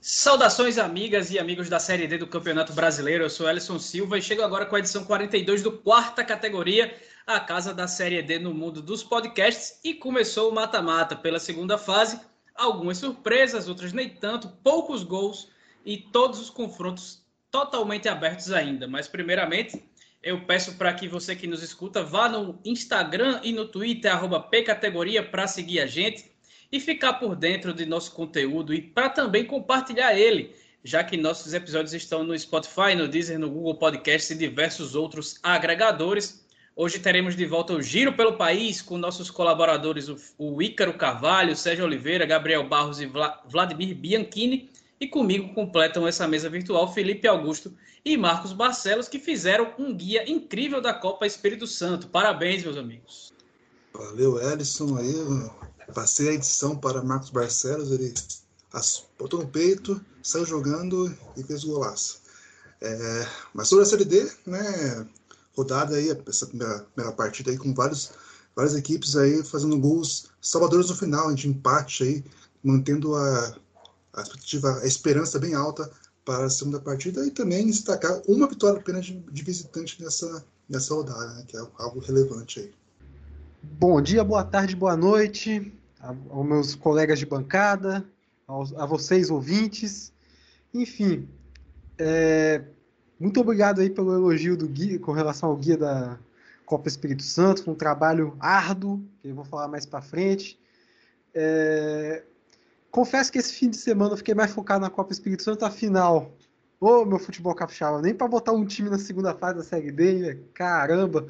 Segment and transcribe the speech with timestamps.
[0.00, 3.24] Saudações, amigas e amigos da Série D do Campeonato Brasileiro.
[3.24, 7.40] Eu sou Ellison Silva e chego agora com a edição 42 do quarta categoria, a
[7.40, 9.80] casa da Série D no mundo dos podcasts.
[9.82, 12.20] E começou o mata-mata pela segunda fase.
[12.54, 15.50] Algumas surpresas, outras nem tanto, poucos gols
[15.84, 18.86] e todos os confrontos totalmente abertos ainda.
[18.86, 19.82] Mas, primeiramente,
[20.22, 24.38] eu peço para que você que nos escuta vá no Instagram e no Twitter, arroba
[24.38, 26.37] pcategoria, para seguir a gente
[26.70, 31.54] e ficar por dentro de nosso conteúdo e para também compartilhar ele, já que nossos
[31.54, 36.46] episódios estão no Spotify, no Deezer, no Google Podcast e diversos outros agregadores.
[36.76, 40.08] Hoje teremos de volta o Giro pelo País com nossos colaboradores,
[40.38, 43.10] o Ícaro Carvalho, Sérgio Oliveira, Gabriel Barros e
[43.46, 44.70] Vladimir Bianchini.
[45.00, 47.72] E comigo completam essa mesa virtual Felipe Augusto
[48.04, 52.08] e Marcos Barcelos, que fizeram um guia incrível da Copa Espírito Santo.
[52.08, 53.32] Parabéns, meus amigos.
[53.92, 54.96] Valeu, Ellison.
[54.96, 55.12] Aí,
[55.94, 58.12] Passei a edição para Marcos Barcelos, ele
[59.18, 62.20] botou no peito, saiu jogando e fez o golaço.
[62.80, 65.06] É, mas sobre a Série D, né,
[65.56, 68.12] rodada aí, essa primeira, primeira, partida aí com vários,
[68.54, 72.24] várias equipes aí fazendo gols salvadores no final, de empate aí,
[72.62, 73.56] mantendo a,
[74.14, 75.90] a expectativa, a esperança bem alta
[76.24, 80.94] para a segunda partida e também destacar uma vitória apenas de, de visitante nessa, nessa
[80.94, 82.72] rodada, né, que é algo relevante aí.
[83.62, 88.04] Bom dia, boa tarde, boa noite aos meus colegas de bancada,
[88.46, 90.12] aos, a vocês ouvintes,
[90.72, 91.28] enfim.
[91.98, 92.62] É,
[93.18, 96.18] muito obrigado aí pelo elogio do guia com relação ao guia da
[96.64, 100.58] Copa Espírito Santo, um trabalho árduo, que eu vou falar mais para frente.
[101.34, 102.22] É,
[102.90, 106.32] confesso que esse fim de semana eu fiquei mais focado na Copa Espírito Santo, afinal,
[106.80, 110.38] ô meu futebol capixaba, nem para botar um time na segunda fase da Série D,
[110.54, 111.26] caramba.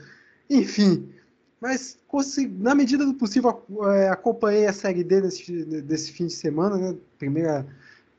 [0.50, 1.12] Enfim,
[1.61, 1.98] mas
[2.59, 6.97] na medida do possível é, acompanhei a série D desse, desse fim de semana, né?
[7.19, 7.67] Primeira,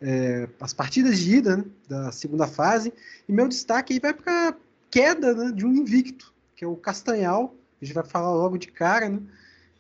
[0.02, 1.66] é, as partidas de ida né?
[1.88, 2.94] da segunda fase.
[3.28, 4.56] E meu destaque aí vai para
[4.92, 5.52] queda né?
[5.52, 7.56] de um invicto, que é o Castanhal.
[7.82, 9.20] A gente vai falar logo de cara, né?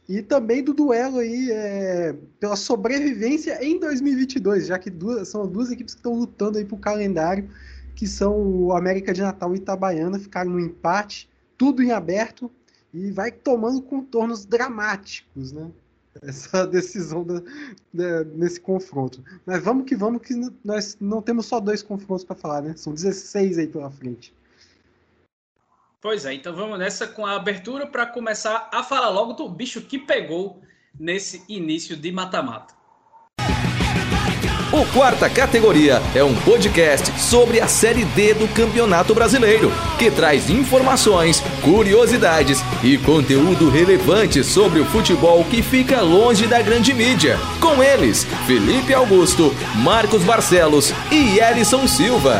[0.07, 5.69] E também do duelo aí é, pela sobrevivência em 2022, já que duas, são duas
[5.69, 7.47] equipes que estão lutando aí pro calendário,
[7.93, 12.49] que são o América de Natal e Itabaiana, ficaram no empate, tudo em aberto
[12.93, 15.69] e vai tomando contornos dramáticos, né?
[16.21, 17.41] Essa decisão da,
[17.93, 19.23] da, nesse confronto.
[19.45, 20.33] Mas vamos que vamos, que
[20.63, 22.73] nós não temos só dois confrontos para falar, né?
[22.75, 24.33] São 16 aí pela frente.
[26.01, 29.81] Pois é, então vamos nessa com a abertura para começar a falar logo do bicho
[29.81, 30.61] que pegou
[30.97, 32.78] nesse início de mata-mata.
[34.71, 40.47] O Quarta Categoria é um podcast sobre a Série D do Campeonato Brasileiro, que traz
[40.47, 47.35] informações, curiosidades e conteúdo relevante sobre o futebol que fica longe da grande mídia.
[47.59, 49.49] Com eles, Felipe Augusto,
[49.83, 52.39] Marcos Barcelos e Elison Silva.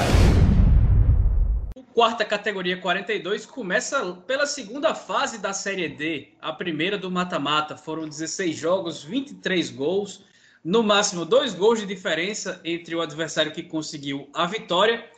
[1.76, 7.76] O Quarta Categoria 42 começa pela segunda fase da Série D, a primeira do mata-mata.
[7.76, 10.29] Foram 16 jogos, 23 gols
[10.64, 15.10] no máximo dois gols de diferença entre o adversário que conseguiu a vitória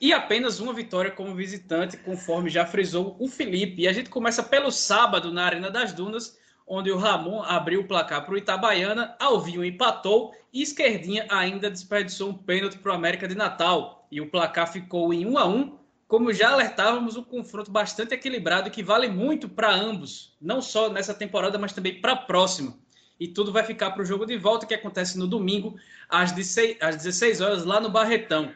[0.00, 3.82] e apenas uma vitória como visitante, conforme já frisou o Felipe.
[3.82, 7.86] E a gente começa pelo sábado na Arena das Dunas, onde o Ramon abriu o
[7.86, 13.28] placar para o Itabaiana, Alvinho empatou e Esquerdinha ainda desperdiçou um pênalti para o América
[13.28, 14.06] de Natal.
[14.10, 18.70] E o placar ficou em 1 a 1 como já alertávamos, um confronto bastante equilibrado
[18.70, 22.78] que vale muito para ambos, não só nessa temporada, mas também para a próxima
[23.18, 25.76] e tudo vai ficar para o jogo de volta que acontece no domingo
[26.08, 28.52] às 16, às 16 horas lá no Barretão.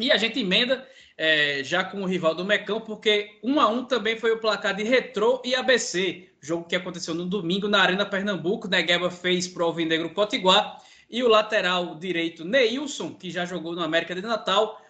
[0.00, 3.84] E a gente emenda é, já com o rival do Mecão, porque 1 a 1
[3.86, 8.06] também foi o placar de Retrô e ABC, jogo que aconteceu no domingo na Arena
[8.06, 8.68] Pernambuco.
[8.68, 13.82] Negueba fez para o Alvinegro Potiguar e o lateral direito Neilson, que já jogou no
[13.82, 14.80] América de Natal,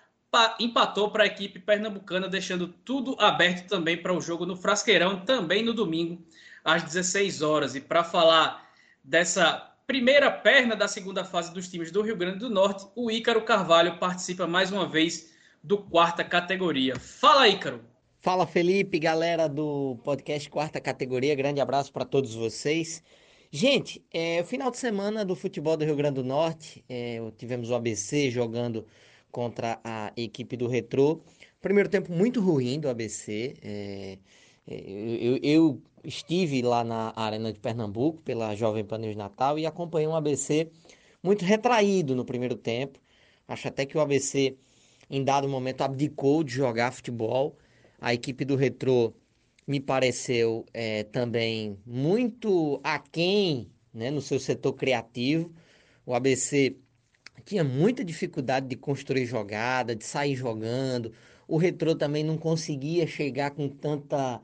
[0.60, 5.62] empatou para a equipe pernambucana, deixando tudo aberto também para o jogo no Frasqueirão, também
[5.62, 6.22] no domingo
[6.62, 7.74] às 16 horas.
[7.74, 8.67] E para falar
[9.08, 13.42] dessa primeira perna da segunda fase dos times do Rio Grande do Norte, o Ícaro
[13.42, 15.32] Carvalho participa mais uma vez
[15.64, 16.94] do quarta categoria.
[16.96, 17.80] Fala, Ícaro!
[18.20, 21.34] Fala, Felipe, galera do podcast Quarta Categoria.
[21.34, 23.02] Grande abraço para todos vocês.
[23.50, 27.70] Gente, é, o final de semana do futebol do Rio Grande do Norte, é, tivemos
[27.70, 28.86] o ABC jogando
[29.32, 31.22] contra a equipe do Retrô.
[31.62, 33.56] Primeiro tempo muito ruim do ABC.
[33.62, 34.18] É
[34.70, 40.06] eu, eu, estive lá na Arena de Pernambuco pela Jovem Pan News Natal e acompanhei
[40.06, 40.70] um ABC
[41.22, 42.98] muito retraído no primeiro tempo.
[43.46, 44.56] Acho até que o ABC,
[45.10, 47.56] em dado momento, abdicou de jogar futebol.
[48.00, 49.14] A equipe do Retrô
[49.66, 55.50] me pareceu é, também muito aquém né, no seu setor criativo.
[56.06, 56.76] O ABC
[57.44, 61.12] tinha muita dificuldade de construir jogada, de sair jogando.
[61.46, 64.40] O Retrô também não conseguia chegar com tanta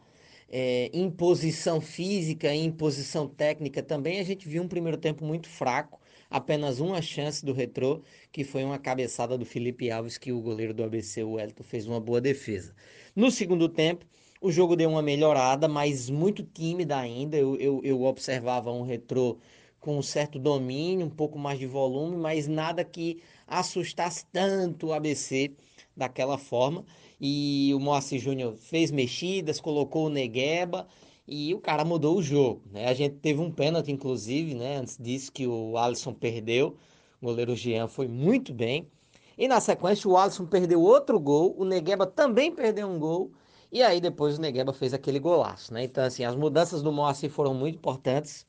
[0.57, 4.21] é, imposição física e imposição técnica também.
[4.21, 8.63] A gente viu um primeiro tempo muito fraco, apenas uma chance do Retrô, que foi
[8.63, 12.21] uma cabeçada do Felipe Alves, que o goleiro do ABC, o Elton, fez uma boa
[12.21, 12.73] defesa.
[13.17, 14.07] No segundo tempo,
[14.41, 17.37] o jogo deu uma melhorada, mas muito tímida ainda.
[17.37, 19.39] Eu, eu, eu observava um Retrô
[19.81, 24.93] com um certo domínio, um pouco mais de volume, mas nada que assustasse tanto o
[24.93, 25.53] ABC
[25.97, 26.85] daquela forma.
[27.21, 30.87] E o Moacir Júnior fez mexidas, colocou o Negueba
[31.27, 32.63] e o cara mudou o jogo.
[32.71, 32.87] Né?
[32.87, 34.77] A gente teve um pênalti, inclusive, né?
[34.77, 36.77] antes disso, que o Alisson perdeu.
[37.21, 38.89] O goleiro Jean foi muito bem.
[39.37, 43.33] E na sequência, o Alisson perdeu outro gol, o Negueba também perdeu um gol.
[43.73, 45.83] E aí depois o Negueba fez aquele golaço, né?
[45.83, 48.47] Então, assim, as mudanças do Moacir foram muito importantes.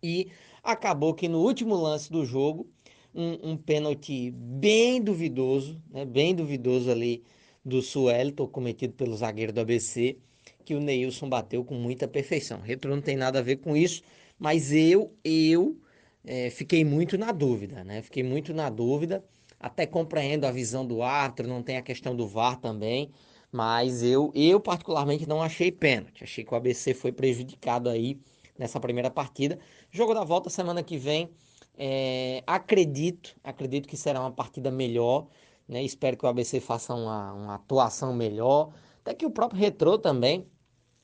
[0.00, 0.30] E
[0.62, 2.70] Acabou que no último lance do jogo,
[3.12, 7.24] um, um pênalti bem duvidoso, né, bem duvidoso ali
[7.64, 10.18] do Suelton, cometido pelo zagueiro do ABC,
[10.64, 12.60] que o Neilson bateu com muita perfeição.
[12.60, 14.02] Retro não tem nada a ver com isso,
[14.38, 15.76] mas eu, eu
[16.24, 18.02] é, fiquei muito na dúvida, né?
[18.02, 19.24] Fiquei muito na dúvida,
[19.58, 23.10] até compreendo a visão do árbitro, não tem a questão do VAR também,
[23.50, 26.24] mas eu, eu particularmente não achei pênalti.
[26.24, 28.18] Achei que o ABC foi prejudicado aí
[28.58, 29.58] nessa primeira partida.
[29.90, 31.30] Jogo da volta semana que vem.
[31.76, 35.26] É, acredito, acredito que será uma partida melhor.
[35.72, 35.82] Né?
[35.82, 38.72] Espero que o ABC faça uma, uma atuação melhor.
[39.00, 40.46] Até que o próprio Retrô também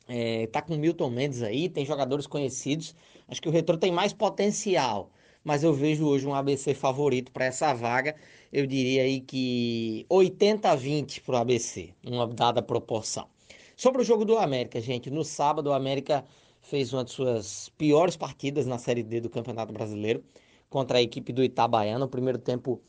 [0.07, 2.95] é, tá com Milton Mendes aí, tem jogadores conhecidos.
[3.27, 5.11] Acho que o Retrô tem mais potencial,
[5.43, 8.15] mas eu vejo hoje um ABC favorito para essa vaga.
[8.53, 13.27] Eu diria aí que 80 a 20 para o ABC, uma dada proporção.
[13.75, 16.25] Sobre o jogo do América, gente, no sábado o América
[16.61, 20.23] fez uma de suas piores partidas na Série D do Campeonato Brasileiro
[20.69, 22.05] contra a equipe do Itabaiana.
[22.05, 22.83] O primeiro tempo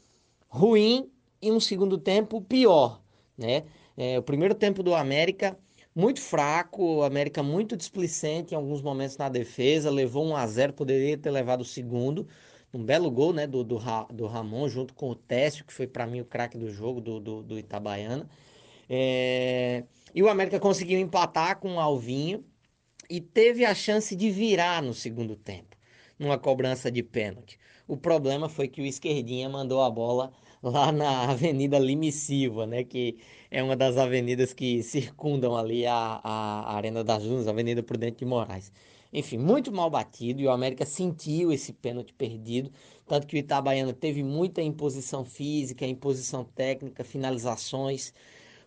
[0.49, 1.09] ruim
[1.41, 3.01] e um segundo tempo pior,
[3.37, 3.63] né?
[3.97, 5.57] É, o primeiro tempo do América
[5.95, 10.73] muito fraco, o América muito displicente em alguns momentos na defesa, levou 1 a 0
[10.73, 12.27] poderia ter levado o segundo.
[12.73, 13.79] Um belo gol né, do, do,
[14.13, 17.19] do Ramon junto com o Técio, que foi para mim o craque do jogo do,
[17.19, 18.29] do, do Itabaiana.
[18.89, 19.83] É...
[20.13, 22.45] E o América conseguiu empatar com o Alvinho
[23.09, 25.75] e teve a chance de virar no segundo tempo,
[26.17, 27.59] numa cobrança de pênalti.
[27.87, 33.17] O problema foi que o esquerdinha mandou a bola lá na Avenida Limissiva, né, que
[33.51, 38.25] é uma das avenidas que circundam ali a, a Arena das Dunas, Avenida Prudente de
[38.25, 38.71] Moraes.
[39.11, 42.71] Enfim, muito mal batido e o América sentiu esse pênalti perdido,
[43.07, 48.13] tanto que o Itabaiana teve muita imposição física, imposição técnica, finalizações.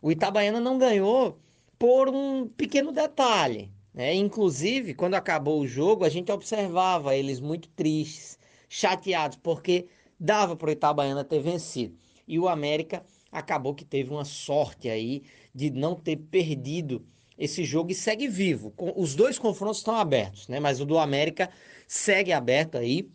[0.01, 1.39] O Itabaiana não ganhou
[1.79, 4.15] por um pequeno detalhe, né?
[4.15, 8.39] Inclusive, quando acabou o jogo, a gente observava eles muito tristes,
[8.69, 9.87] chateados, porque
[10.23, 11.99] dava para o Itabaiana ter vencido.
[12.29, 17.05] E o América acabou que teve uma sorte aí de não ter perdido
[17.37, 18.73] esse jogo e segue vivo.
[18.97, 20.61] Os dois confrontos estão abertos, né?
[20.61, 21.51] Mas o do América
[21.89, 23.11] segue aberto aí.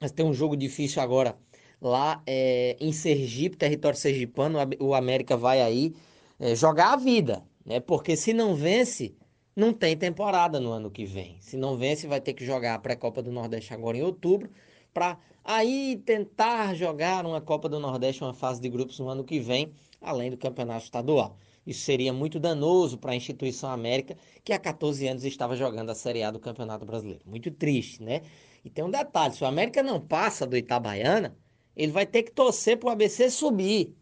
[0.00, 1.38] Mas tem um jogo difícil agora
[1.80, 4.58] lá é, em Sergipe, território sergipano.
[4.80, 5.94] O América vai aí
[6.40, 7.78] é, jogar a vida, né?
[7.78, 9.14] Porque se não vence,
[9.54, 11.36] não tem temporada no ano que vem.
[11.40, 14.50] Se não vence, vai ter que jogar a pré-copa do Nordeste agora em outubro,
[14.92, 19.40] para aí tentar jogar uma Copa do Nordeste, uma fase de grupos no ano que
[19.40, 21.36] vem, além do campeonato estadual.
[21.66, 25.94] Isso seria muito danoso para a instituição América, que há 14 anos estava jogando a
[25.94, 27.22] Série A do Campeonato Brasileiro.
[27.26, 28.22] Muito triste, né?
[28.64, 31.36] E tem um detalhe: se o América não passa do Itabaiana,
[31.76, 33.94] ele vai ter que torcer para o ABC subir.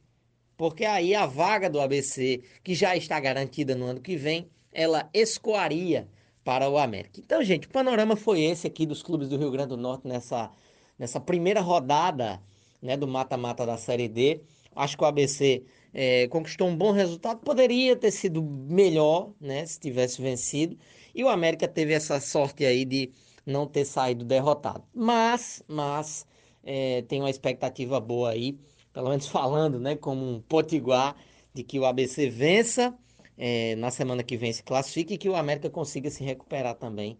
[0.56, 5.08] Porque aí a vaga do ABC, que já está garantida no ano que vem, ela
[5.14, 6.08] escoaria
[6.42, 7.20] para o América.
[7.20, 10.50] Então, gente, o panorama foi esse aqui dos clubes do Rio Grande do Norte nessa,
[10.98, 12.40] nessa primeira rodada
[12.82, 14.40] né, do mata-mata da Série D.
[14.74, 19.78] Acho que o ABC é, conquistou um bom resultado, poderia ter sido melhor né, se
[19.78, 20.76] tivesse vencido.
[21.14, 23.10] E o América teve essa sorte aí de
[23.44, 24.84] não ter saído derrotado.
[24.94, 26.26] Mas, mas
[26.62, 28.58] é, tem uma expectativa boa aí,
[28.92, 31.16] pelo menos falando né, como um potiguar,
[31.54, 32.94] de que o ABC vença
[33.36, 37.18] é, na semana que vem se classifique e que o América consiga se recuperar também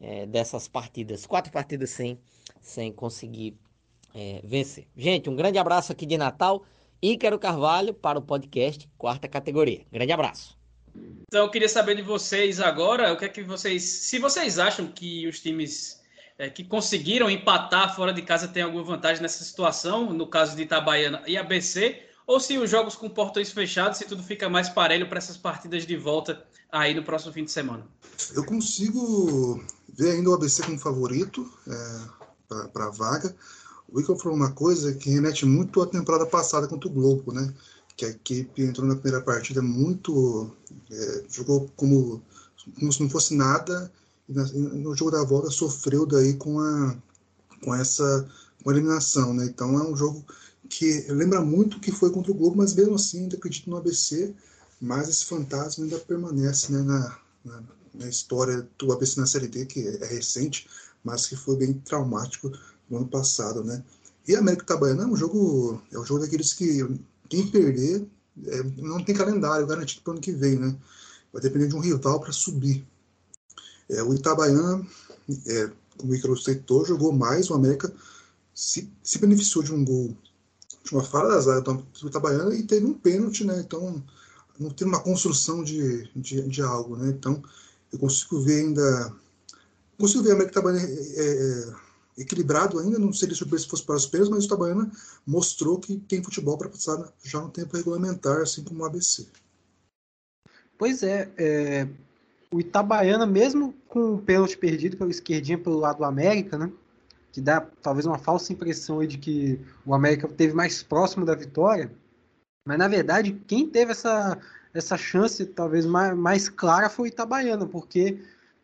[0.00, 1.26] é, dessas partidas.
[1.26, 2.18] Quatro partidas sem,
[2.60, 3.56] sem conseguir
[4.14, 4.86] é, vencer.
[4.96, 6.64] Gente, um grande abraço aqui de Natal.
[7.02, 9.86] Ícaro Carvalho para o podcast Quarta Categoria.
[9.90, 10.58] Grande abraço.
[11.28, 13.82] Então, eu queria saber de vocês agora, o que é que vocês.
[13.82, 16.00] Se vocês acham que os times
[16.36, 20.62] é, que conseguiram empatar fora de casa têm alguma vantagem nessa situação, no caso de
[20.62, 25.08] Itabaiana e ABC, ou se os jogos com portões fechados, se tudo fica mais parelho
[25.08, 27.86] para essas partidas de volta aí no próximo fim de semana?
[28.34, 32.19] Eu consigo ver ainda o ABC como favorito é,
[32.72, 33.34] para a vaga.
[33.88, 37.52] O Wickham falou uma coisa que remete muito à temporada passada contra o Globo, né?
[37.96, 40.50] Que a equipe entrou na primeira partida muito.
[40.90, 42.22] É, jogou como,
[42.78, 43.90] como se não fosse nada,
[44.28, 46.96] e no jogo da volta sofreu daí com, a,
[47.62, 48.28] com essa
[48.62, 49.46] com a eliminação, né?
[49.46, 50.24] Então é um jogo
[50.68, 53.76] que lembra muito o que foi contra o Globo, mas mesmo assim ainda acredito no
[53.76, 54.34] ABC,
[54.80, 57.62] mas esse fantasma ainda permanece né, na, na,
[57.94, 60.68] na história do ABC na Série D, que é recente,
[61.04, 62.52] mas que foi bem traumático
[62.88, 63.82] no ano passado, né?
[64.26, 66.86] E América Itabaiana é um jogo, é um jogo daqueles que
[67.28, 68.06] quem perder
[68.46, 70.76] é, não tem calendário garantido para o ano que vem, né?
[71.32, 72.86] Vai depender de um rival para subir.
[73.88, 74.86] É, o Itabaiana,
[75.46, 77.92] é, como o Icaro citou, jogou mais, o América
[78.54, 80.16] se, se beneficiou de um gol,
[80.84, 83.60] de uma falha da zaga do Itabaiana e teve um pênalti, né?
[83.60, 84.02] Então,
[84.58, 87.08] não tem uma construção de, de, de algo, né?
[87.08, 87.42] Então,
[87.92, 89.12] eu consigo ver ainda.
[90.00, 93.96] Consigo ver a América Itabaiana é, é, equilibrado ainda, não seria surpresa se fosse para
[93.96, 94.90] os pênaltis, mas o Itabaiana
[95.26, 99.26] mostrou que tem futebol para passar já no tempo regulamentar, assim como o ABC.
[100.78, 101.86] Pois é, é
[102.50, 106.72] o Itabaiana, mesmo com o pênalti perdido pelo esquerdinha pelo lado do América, né?
[107.30, 111.92] Que dá talvez uma falsa impressão de que o América teve mais próximo da vitória.
[112.66, 114.38] Mas na verdade, quem teve essa,
[114.74, 118.18] essa chance talvez mais, mais clara foi o Itabaiana, porque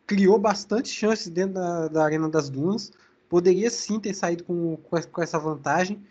[0.07, 2.91] criou bastante chances dentro da, da Arena das Dunas.
[3.29, 4.77] Poderia sim ter saído com,
[5.11, 6.01] com essa vantagem.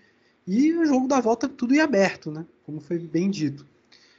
[0.46, 2.46] E o jogo da volta tudo ia aberto, né?
[2.64, 3.66] Como foi bem dito.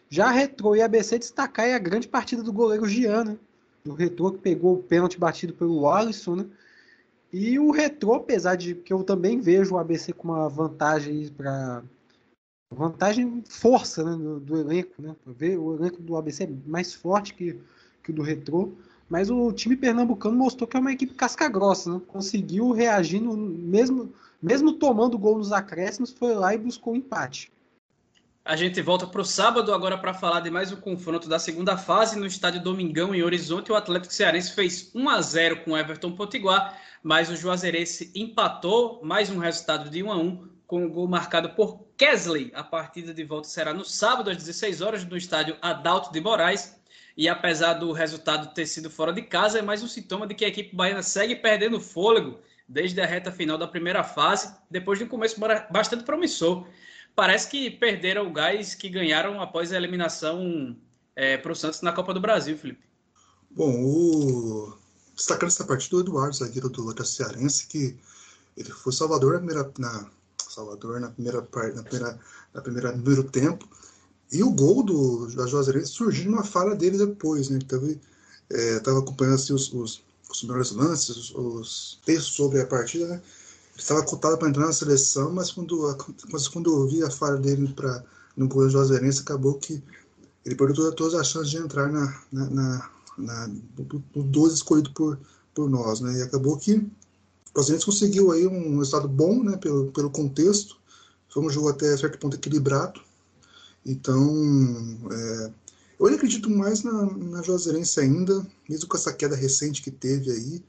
[0.09, 3.37] Já Retrô e ABC destacar é a grande partida do goleiro Gian, né?
[3.87, 6.45] do Retrô que pegou o pênalti batido pelo Alisson, né?
[7.31, 11.83] E o Retrô, apesar de que eu também vejo o ABC com uma vantagem para
[12.73, 15.15] vantagem força né, do, do, elenco, né?
[15.25, 17.59] Ver o elenco do ABC é mais forte que,
[18.03, 18.71] que o do Retrô,
[19.09, 22.01] mas o time pernambucano mostrou que é uma equipe casca grossa, né?
[22.07, 27.51] Conseguiu reagir no, mesmo mesmo tomando gol nos acréscimos, foi lá e buscou um empate.
[28.45, 31.75] A gente volta para o sábado agora para falar de mais um confronto da segunda
[31.75, 33.71] fase no estádio Domingão, em Horizonte.
[33.71, 39.01] O Atlético Cearense fez 1 a 0 com o Everton Potiguar, mas o Juazeirense empatou
[39.03, 42.51] mais um resultado de 1 a 1 com o gol marcado por Kesley.
[42.55, 46.76] A partida de volta será no sábado às 16 horas no estádio Adalto de Moraes.
[47.17, 50.45] E apesar do resultado ter sido fora de casa, é mais um sintoma de que
[50.45, 55.05] a equipe baiana segue perdendo fôlego desde a reta final da primeira fase, depois de
[55.05, 55.39] um começo
[55.71, 56.67] bastante promissor
[57.17, 60.77] parece que perderam o gás que ganharam após a eliminação
[61.15, 62.85] é, para o Santos na Copa do Brasil, Felipe.
[63.49, 64.77] Bom, o...
[65.15, 67.97] destacando essa partida, o Eduardo, zagueiro do Lota Cearense, que
[68.55, 72.19] ele foi Salvador na primeira, na, Salvador na primeira, na primeira,
[72.53, 73.67] na primeira primeiro tempo,
[74.31, 77.59] e o gol do, da Juazeirense surgiu numa falha dele depois, né?
[77.59, 83.07] Estava é, acompanhando assim, os, os, os melhores lances, os, os textos sobre a partida,
[83.07, 83.21] né?
[83.77, 85.97] estava cotado para entrar na seleção, mas quando,
[86.31, 88.03] mas quando eu vi a falha dele pra,
[88.35, 89.81] no gol do Juazeirense, acabou que
[90.45, 93.47] ele perdeu todas, todas as chances de entrar na, na, na, na
[94.15, 95.19] no 12 escolhido por,
[95.53, 96.01] por nós.
[96.01, 96.19] Né?
[96.19, 96.89] E acabou que o
[97.55, 100.77] Juazeirense conseguiu aí um resultado bom né, pelo, pelo contexto.
[101.29, 102.99] Foi um jogo até certo ponto equilibrado.
[103.87, 105.51] Então, é,
[105.97, 110.63] eu acredito mais na, na Juazeirense ainda, mesmo com essa queda recente que teve aí.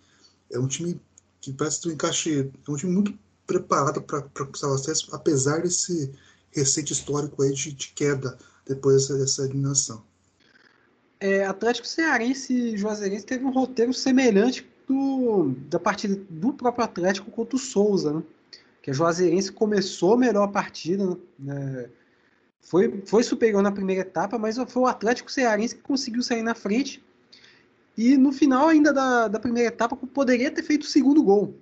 [0.51, 1.01] É um time
[1.41, 5.63] que parece ter um encaixe, é um time muito preparado para conquistar o acesso, apesar
[5.63, 6.13] desse
[6.53, 10.03] recente histórico aí de, de queda depois dessa, dessa eliminação.
[11.19, 17.31] É, Atlético Cearense e Juazeirense teve um roteiro semelhante do, da partida do próprio Atlético
[17.31, 18.23] contra o Souza, né?
[18.81, 21.91] Que a Juazeirense começou melhor a partida, né?
[22.61, 26.55] Foi, foi superior na primeira etapa, mas foi o Atlético Cearense que conseguiu sair na
[26.55, 27.03] frente
[27.97, 31.55] e no final ainda da, da primeira etapa poderia ter feito o segundo gol.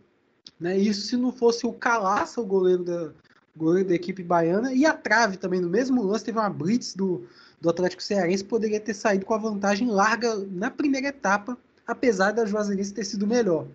[0.61, 0.77] Né?
[0.77, 3.11] Isso se não fosse o Calaça, o goleiro da,
[3.57, 7.27] goleiro da equipe baiana, e a trave também, no mesmo lance, teve uma blitz do,
[7.59, 12.45] do Atlético Cearense, poderia ter saído com a vantagem larga na primeira etapa, apesar da
[12.45, 13.67] Juazeirense ter sido melhor.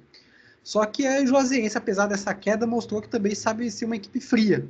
[0.63, 4.67] Só que a Juazeirense, apesar dessa queda, mostrou que também sabe ser uma equipe fria.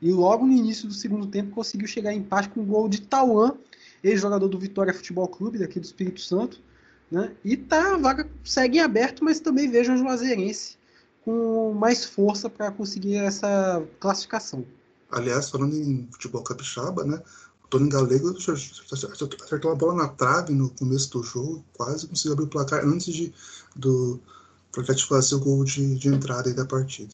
[0.00, 3.00] E logo no início do segundo tempo conseguiu chegar em empate com o gol de
[3.00, 3.54] Tauan,
[4.02, 6.60] ex-jogador do Vitória Futebol Clube, daqui do Espírito Santo,
[7.10, 7.32] né?
[7.44, 10.76] E tá, a vaga segue em aberto, mas também vejo a Juazeirense
[11.24, 14.64] com mais força para conseguir essa classificação.
[15.10, 17.22] Aliás, falando em futebol capixaba, né?
[17.64, 22.44] O Tony Galego acertou uma bola na trave no começo do jogo, quase conseguiu abrir
[22.44, 23.32] o placar antes de,
[23.74, 24.20] do
[24.76, 27.13] Atlético fazer o gol de, de entrada da partida.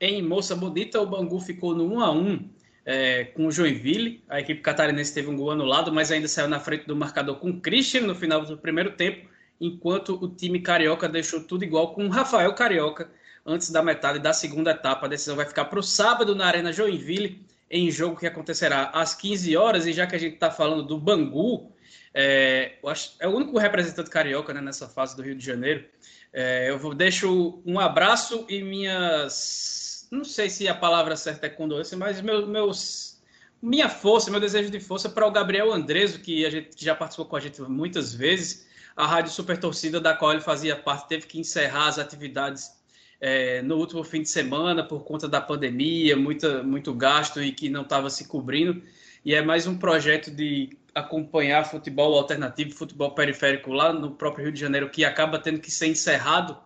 [0.00, 2.50] Em Moça Bonita, o Bangu ficou no 1 a 1
[2.84, 4.22] é, com o Joinville.
[4.28, 7.50] A equipe catarinense teve um gol anulado, mas ainda saiu na frente do marcador com
[7.50, 9.28] o Christian no final do primeiro tempo,
[9.60, 13.10] enquanto o time carioca deixou tudo igual com o Rafael Carioca
[13.44, 15.06] antes da metade da segunda etapa.
[15.06, 19.14] A decisão vai ficar para o sábado na Arena Joinville, em jogo que acontecerá às
[19.14, 19.86] 15 horas.
[19.86, 21.72] E já que a gente está falando do Bangu,
[22.14, 22.74] é,
[23.20, 25.84] é, o único representante carioca né, nessa fase do Rio de Janeiro.
[26.32, 29.87] É, eu vou, deixo um abraço e minhas.
[30.10, 33.20] Não sei se a palavra certa é condolência, mas meu, meus,
[33.60, 37.26] minha força, meu desejo de força para o Gabriel Andreso, que a gente já participou
[37.26, 38.66] com a gente muitas vezes.
[38.96, 42.72] A Rádio Super Torcida, da qual ele fazia parte, teve que encerrar as atividades
[43.20, 47.68] é, no último fim de semana por conta da pandemia, muita, muito gasto e que
[47.68, 48.82] não estava se cobrindo.
[49.24, 54.52] E é mais um projeto de acompanhar futebol alternativo, futebol periférico lá no próprio Rio
[54.52, 56.56] de Janeiro, que acaba tendo que ser encerrado,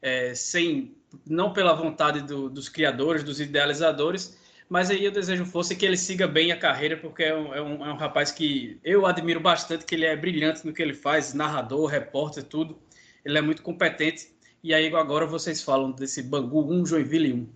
[0.00, 0.96] é, sem
[1.26, 4.36] não pela vontade do, dos criadores, dos idealizadores,
[4.68, 7.62] mas aí eu desejo fosse que ele siga bem a carreira, porque é um, é,
[7.62, 10.94] um, é um, rapaz que eu admiro bastante, que ele é brilhante no que ele
[10.94, 12.76] faz, narrador, repórter, tudo.
[13.24, 14.28] Ele é muito competente.
[14.62, 17.48] E aí agora vocês falam desse Bangu 1, Joinville 1.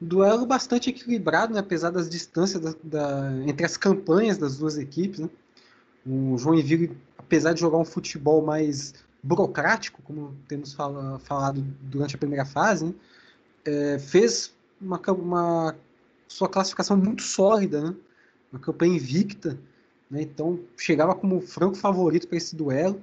[0.00, 1.60] Duelo bastante equilibrado, né?
[1.60, 5.20] apesar das distâncias da, da, entre as campanhas das duas equipes.
[5.20, 5.28] Né?
[6.04, 12.18] O Joinville, apesar de jogar um futebol mais burocrático, como temos fala, falado durante a
[12.18, 12.94] primeira fase, né?
[13.64, 15.76] é, fez uma, uma,
[16.26, 17.94] sua classificação muito sólida, né?
[18.52, 19.58] uma campanha invicta.
[20.10, 20.22] Né?
[20.22, 23.00] Então chegava como franco favorito para esse duelo.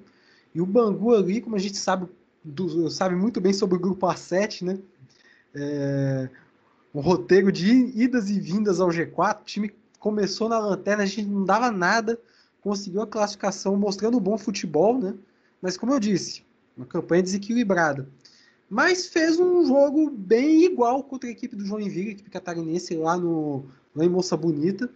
[0.53, 2.07] E o Bangu ali, como a gente sabe,
[2.43, 4.79] do, sabe muito bem sobre o grupo A7, né?
[5.53, 6.29] É,
[6.93, 9.41] um roteiro de idas e vindas ao G4.
[9.41, 12.19] O time começou na lanterna, a gente não dava nada,
[12.61, 15.13] conseguiu a classificação mostrando bom futebol, né?
[15.61, 16.43] Mas como eu disse,
[16.75, 18.07] uma campanha desequilibrada.
[18.69, 23.17] Mas fez um jogo bem igual contra a equipe do Joinville, a equipe catarinense lá,
[23.17, 24.89] no, lá em Moça Bonita.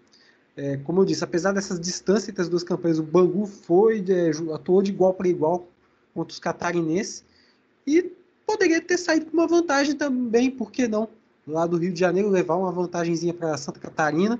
[0.55, 4.31] É, como eu disse, apesar dessas distâncias entre as duas campanhas, o Bangu foi, é,
[4.53, 5.67] atuou de igual para igual
[6.13, 7.23] contra os catarinenses
[7.87, 8.11] e
[8.45, 11.07] poderia ter saído com uma vantagem também, por que não?
[11.47, 14.39] lá do Rio de Janeiro, levar uma vantagemzinha para Santa Catarina.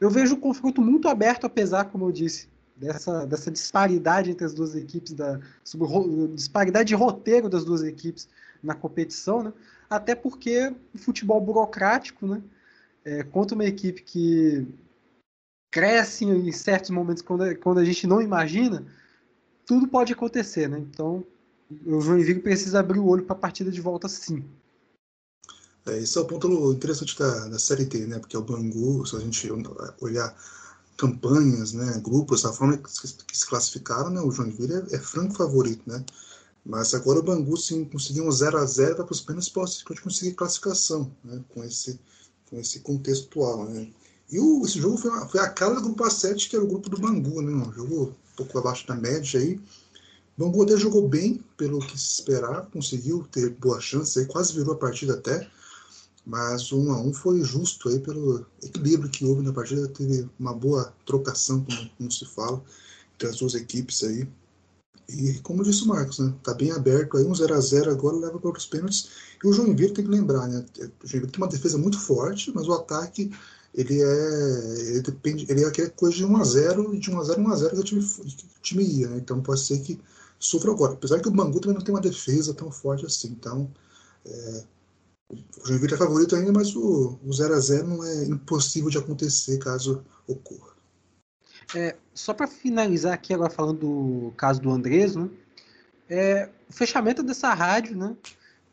[0.00, 4.54] Eu vejo o confronto muito aberto, apesar, como eu disse, dessa, dessa disparidade entre as
[4.54, 5.88] duas equipes, da sobre,
[6.34, 8.28] disparidade de roteiro das duas equipes
[8.62, 9.52] na competição, né?
[9.88, 12.42] até porque o futebol burocrático, né?
[13.04, 14.66] É, contra uma equipe que
[15.70, 18.84] cresce em certos momentos quando, quando a gente não imagina,
[19.64, 20.78] tudo pode acontecer, né?
[20.78, 21.24] Então,
[21.86, 24.44] o Joinville precisa abrir o olho para a partida de volta sim.
[25.86, 28.18] É, esse é o ponto interessante da, da Série T, né?
[28.18, 29.48] Porque o Bangu, se a gente
[30.00, 30.36] olhar
[30.96, 35.34] campanhas, né, grupos, a forma que se, se classificaram, né, o Joinville é, é, franco
[35.34, 36.04] favorito, né?
[36.64, 40.32] Mas agora o Bangu sim, conseguiu um 0 a 0 para os pênaltis pode conseguir
[40.34, 42.00] classificação, né, com esse
[42.48, 43.88] com esse contexto atual, né?
[44.30, 46.88] E o, esse jogo foi, foi a cara do grupo A7, que era o grupo
[46.88, 47.52] do Bangu, né?
[47.52, 49.60] Um jogo um pouco abaixo da média aí.
[50.36, 54.52] O Bangu até jogou bem, pelo que se esperar, conseguiu ter boa chance, aí quase
[54.52, 55.48] virou a partida até.
[56.26, 60.28] Mas o 1 a 1 foi justo aí pelo equilíbrio que houve na partida, teve
[60.38, 62.62] uma boa trocação, como, como se fala,
[63.14, 64.28] entre as duas equipes aí.
[65.08, 68.16] E como disse o Marcos, né, tá bem aberto aí, um 0 a 0 agora
[68.16, 69.08] leva para os pênaltis.
[69.42, 70.66] E o Joinville tem que lembrar, né,
[71.04, 73.30] o Joinville tem uma defesa muito forte, mas o ataque
[73.72, 77.20] ele é ele depende, ele é aquela coisa de 1 a 0 e de 1
[77.20, 79.18] a 0 1 a 0 que o time, que o time ia, né?
[79.18, 80.00] Então pode ser que
[80.38, 80.94] sofra agora.
[80.94, 83.70] Apesar que o Bangu também não tem uma defesa tão forte assim, então
[84.24, 84.64] é,
[85.30, 90.74] o Joinville é favorito ainda, mas o, 0x0 não é impossível de acontecer caso ocorra.
[91.74, 95.28] É, só para finalizar aqui, agora falando do caso do Andrés, né?
[96.08, 98.16] É, o fechamento dessa rádio, né?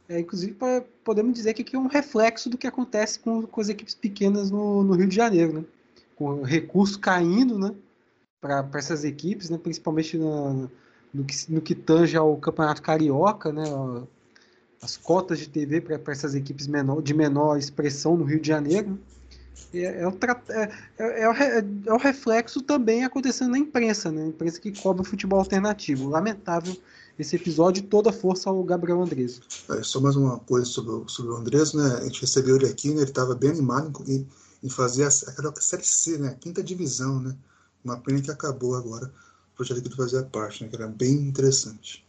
[0.07, 3.61] É, inclusive, pra, podemos dizer que aqui é um reflexo do que acontece com, com
[3.61, 5.65] as equipes pequenas no, no, Rio de Janeiro, né?
[6.15, 7.73] Com o recurso caindo, né?
[8.39, 9.57] Para essas equipes, né?
[9.57, 10.69] Principalmente no,
[11.11, 13.63] no, que, no que tange ao Campeonato Carioca, né?
[14.83, 18.99] As cotas de TV para essas equipes menor, de menor expressão no Rio de Janeiro.
[19.73, 20.11] É, é, o,
[20.49, 24.23] é, é, o, é, o, reflexo também acontecendo na imprensa, né?
[24.23, 26.09] A imprensa que cobra o futebol alternativo.
[26.09, 26.75] Lamentável
[27.17, 29.39] esse episódio, toda força ao Gabriel Andrés.
[29.83, 31.99] só mais uma coisa sobre, o, sobre o Andrés, né?
[32.01, 33.01] A gente recebeu ele aqui, né?
[33.01, 34.27] Ele estava bem animado em,
[34.61, 36.29] em fazer a, a, Série C, né?
[36.29, 37.35] A quinta divisão, né?
[37.83, 39.11] Uma pena que acabou agora
[39.53, 40.69] o projeto que ele fazia parte, né?
[40.69, 42.02] Que era bem interessante.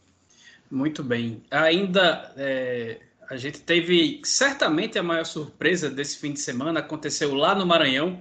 [0.70, 1.42] Muito bem.
[1.50, 7.54] Ainda é, a gente teve certamente a maior surpresa desse fim de semana, aconteceu lá
[7.54, 8.20] no Maranhão.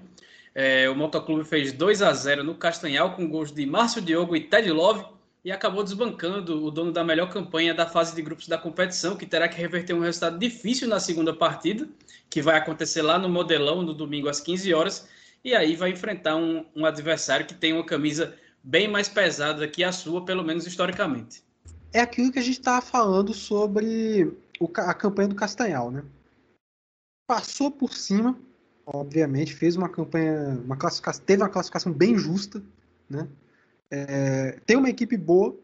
[0.55, 4.41] É, o Motoclube fez 2 a 0 no Castanhal com gols de Márcio Diogo e
[4.41, 5.05] Ted Love
[5.43, 9.25] e acabou desbancando o dono da melhor campanha da fase de grupos da competição, que
[9.25, 11.87] terá que reverter um resultado difícil na segunda partida,
[12.29, 15.09] que vai acontecer lá no Modelão no domingo às 15 horas,
[15.43, 19.83] e aí vai enfrentar um, um adversário que tem uma camisa bem mais pesada que
[19.83, 21.43] a sua, pelo menos historicamente
[21.93, 24.35] é aquilo que a gente estava falando sobre
[24.75, 26.03] a campanha do Castanhal, né?
[27.27, 28.37] Passou por cima,
[28.85, 32.61] obviamente, fez uma campanha, uma classificação, teve uma classificação bem justa,
[33.09, 33.27] né?
[33.91, 35.55] É, tem uma equipe boa,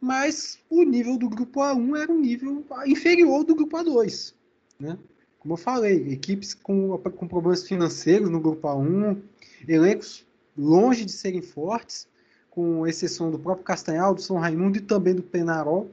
[0.00, 4.34] mas o nível do grupo A1 era um nível inferior do grupo A2,
[4.78, 4.98] né?
[5.38, 9.20] Como eu falei, equipes com, com problemas financeiros no grupo A1,
[9.68, 12.06] elencos longe de serem fortes,
[12.50, 15.90] com exceção do próprio Castanhal, do São Raimundo e também do Penarol,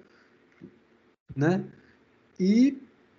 [1.36, 1.64] né?
[2.40, 2.78] E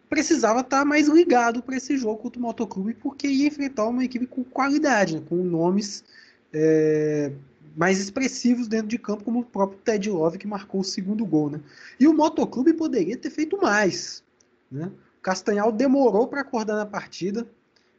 [0.09, 4.27] precisava estar mais ligado para esse jogo contra o Motoclube, porque ia enfrentar uma equipe
[4.27, 5.23] com qualidade, né?
[5.29, 6.05] com nomes
[6.53, 7.33] é,
[7.77, 11.51] mais expressivos dentro de campo, como o próprio Ted Love, que marcou o segundo gol.
[11.51, 11.61] Né?
[12.01, 14.23] E o Motoclube poderia ter feito mais.
[14.71, 14.91] Né?
[15.19, 17.47] O Castanhal demorou para acordar na partida,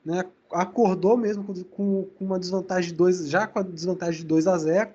[0.03, 0.25] né?
[0.51, 4.57] acordou mesmo com, com, uma desvantagem de 2, já com a desvantagem de 2 a
[4.57, 4.89] 0,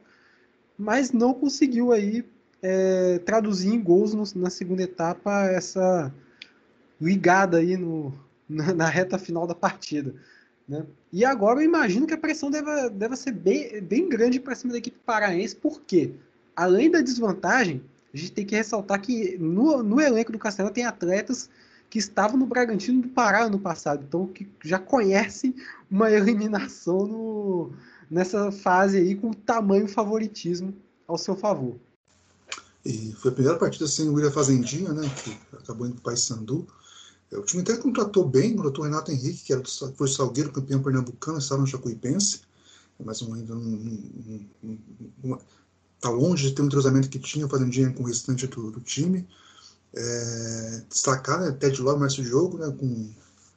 [0.79, 2.25] mas não conseguiu aí
[2.63, 6.13] é, traduzir em gols no, na segunda etapa essa
[7.01, 8.13] ligada aí no,
[8.49, 10.15] na, na reta final da partida.
[10.69, 10.85] Né?
[11.13, 14.73] E agora eu imagino que a pressão deve, deve ser bem, bem grande para cima
[14.73, 16.15] da equipe paraense, porque
[16.57, 17.83] além da desvantagem,
[18.13, 21.51] a gente tem que ressaltar que no, no elenco do Castelo tem atletas
[21.91, 25.55] que estavam no Bragantino do Pará no passado, então que já conhecem
[25.91, 27.73] uma eliminação no,
[28.11, 30.75] nessa fase aí com tamanho favoritismo
[31.07, 31.77] ao seu favor.
[32.85, 36.05] E foi a primeira partida sem o William Fazendinha, né, que acabou indo para o
[36.05, 36.67] Paysandu.
[37.33, 40.53] É, o time até contratou bem, contratou o Renato Henrique, que era do, foi Salgueiro,
[40.53, 42.43] campeão pernambucano, estava no Jacuipense,
[43.03, 45.39] mas ainda não
[45.97, 49.27] está longe de ter um entrosamento que tinha Fazendinha com o restante do, do time
[49.97, 53.11] é, destacar né, Ted Love mais o jogo, né, com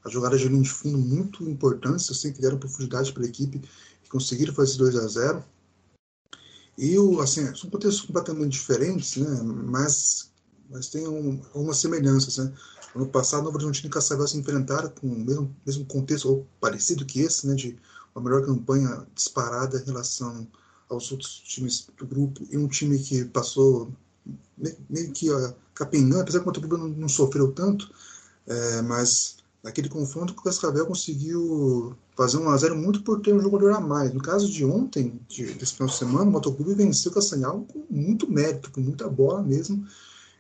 [0.04, 3.62] as jogadas de linha de fundo muito importantes, assim, que deram profundidade para a equipe
[4.10, 5.44] conseguiram fazer 2 a 0
[6.78, 10.32] E o, assim, são contextos completamente diferentes, né, mas,
[10.70, 12.38] mas tem um, algumas semelhanças.
[12.38, 12.54] Né.
[12.96, 16.48] Ano passado, o Novo Horizontino e Caçavel se enfrentaram com o mesmo, mesmo contexto, ou
[16.60, 17.78] parecido que esse, né, de
[18.16, 20.48] uma melhor campanha disparada em relação
[20.90, 23.92] aos outros times do grupo, e um time que passou
[24.90, 27.92] meio que ó, capengando, apesar que o Botafogo não, não sofreu tanto,
[28.48, 29.37] é, mas
[29.68, 33.82] naquele confronto o Cascavel conseguiu fazer um a 0 muito por ter um jogador a
[33.82, 34.14] mais.
[34.14, 37.86] No caso de ontem, de, desse final de semana, o Motoclube venceu o Castanhal com
[37.90, 39.86] muito mérito, com muita bola mesmo,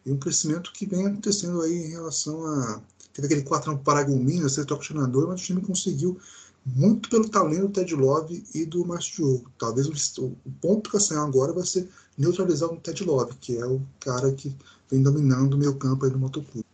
[0.05, 2.81] e um crescimento que vem acontecendo aí em relação a...
[3.13, 6.17] Teve aquele 4 no Paragominas, você troca o mas o time conseguiu
[6.65, 9.51] muito pelo talento do Ted Love e do Márcio Diogo.
[9.57, 13.65] Talvez o, o ponto do Castanhal agora vai ser neutralizar o Ted Love, que é
[13.65, 14.55] o cara que
[14.89, 16.65] vem dominando o meio campo aí do motoclube.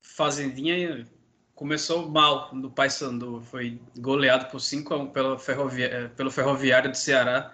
[0.00, 1.06] Fazendinha
[1.58, 6.96] começou mal no Paysandu, foi goleado por 5 a 1 pelo, ferrovia, pelo Ferroviário do
[6.96, 7.52] Ceará.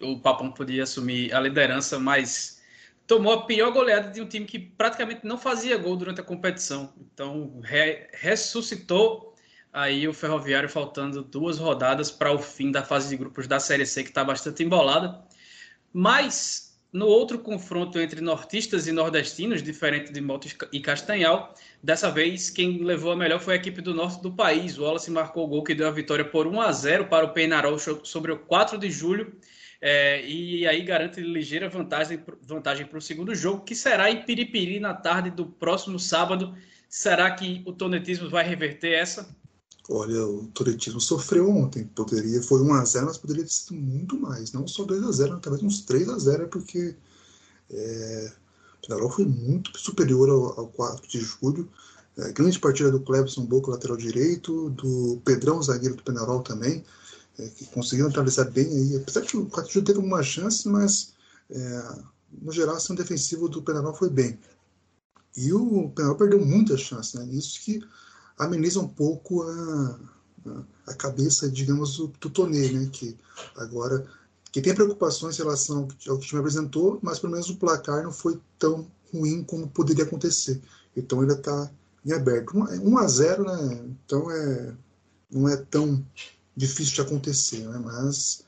[0.00, 2.62] O Papão podia assumir a liderança, mas
[3.06, 6.94] tomou a pior goleada de um time que praticamente não fazia gol durante a competição.
[6.98, 9.34] Então, re, ressuscitou
[9.70, 13.84] aí o Ferroviário faltando duas rodadas para o fim da fase de grupos da Série
[13.84, 15.22] C, que está bastante embolada.
[15.92, 22.48] Mas no outro confronto entre nortistas e nordestinos, diferente de Motos e Castanhal, dessa vez
[22.48, 24.78] quem levou a melhor foi a equipe do norte do país.
[24.78, 27.32] O Wallace marcou o gol que deu a vitória por 1 a 0 para o
[27.32, 29.36] Penarol sobre o 4 de julho.
[29.80, 34.80] É, e aí garante ligeira vantagem, vantagem para o segundo jogo, que será em Piripiri
[34.80, 36.56] na tarde do próximo sábado.
[36.88, 39.36] Será que o tonetismo vai reverter essa?
[39.90, 41.84] Olha, o Toretismo sofreu ontem.
[41.86, 44.52] Poderia, foi 1x0, mas poderia ter sido muito mais.
[44.52, 46.94] Não só 2x0, talvez uns 3x0, porque
[47.70, 48.32] é,
[48.78, 51.70] o Penarol foi muito superior ao, ao 4 de julho.
[52.18, 56.84] É, grande partida do Clebson Boca, lateral direito, do Pedrão, zagueiro do Penarol também,
[57.38, 58.96] é, que conseguiram neutralizar bem aí.
[58.96, 61.14] Apesar que o 4 de julho teve algumas chances, mas
[61.50, 62.02] é,
[62.42, 64.38] no geral a ação defensiva do Penarol foi bem.
[65.34, 67.24] E o Penarol perdeu muitas chances, né?
[67.32, 67.80] Isso que
[68.38, 69.98] ameniza um pouco a,
[70.86, 72.88] a, cabeça, digamos, do, do Tonê, né?
[72.92, 73.16] Que
[73.56, 74.06] agora
[74.50, 78.02] que tem preocupações em relação ao que o time apresentou, mas pelo menos o placar
[78.02, 80.60] não foi tão ruim como poderia acontecer.
[80.96, 81.70] Então ele está
[82.04, 82.56] em aberto.
[82.56, 83.84] 1 a 0 né?
[84.04, 84.74] Então é,
[85.30, 86.04] não é tão
[86.56, 87.78] difícil de acontecer, né?
[87.78, 88.44] mas,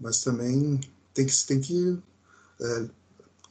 [0.00, 0.80] mas também
[1.14, 1.98] tem que, tem que
[2.60, 2.86] é,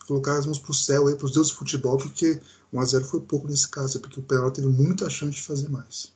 [0.07, 2.41] colocar as mãos para o céu, para os deuses do futebol, porque
[2.73, 6.11] 1x0 foi pouco nesse caso, porque o Penarol teve muita chance de fazer mais.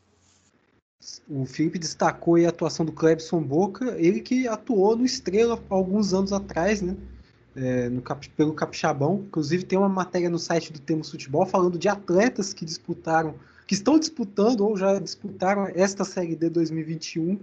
[1.30, 6.34] O Felipe destacou a atuação do Clebson Boca, ele que atuou no Estrela alguns anos
[6.34, 6.96] atrás, né?
[7.56, 8.02] É, no,
[8.36, 9.24] pelo Capixabão.
[9.28, 13.36] Inclusive tem uma matéria no site do Temos Futebol falando de atletas que disputaram,
[13.68, 17.40] que estão disputando ou já disputaram esta Série D 2021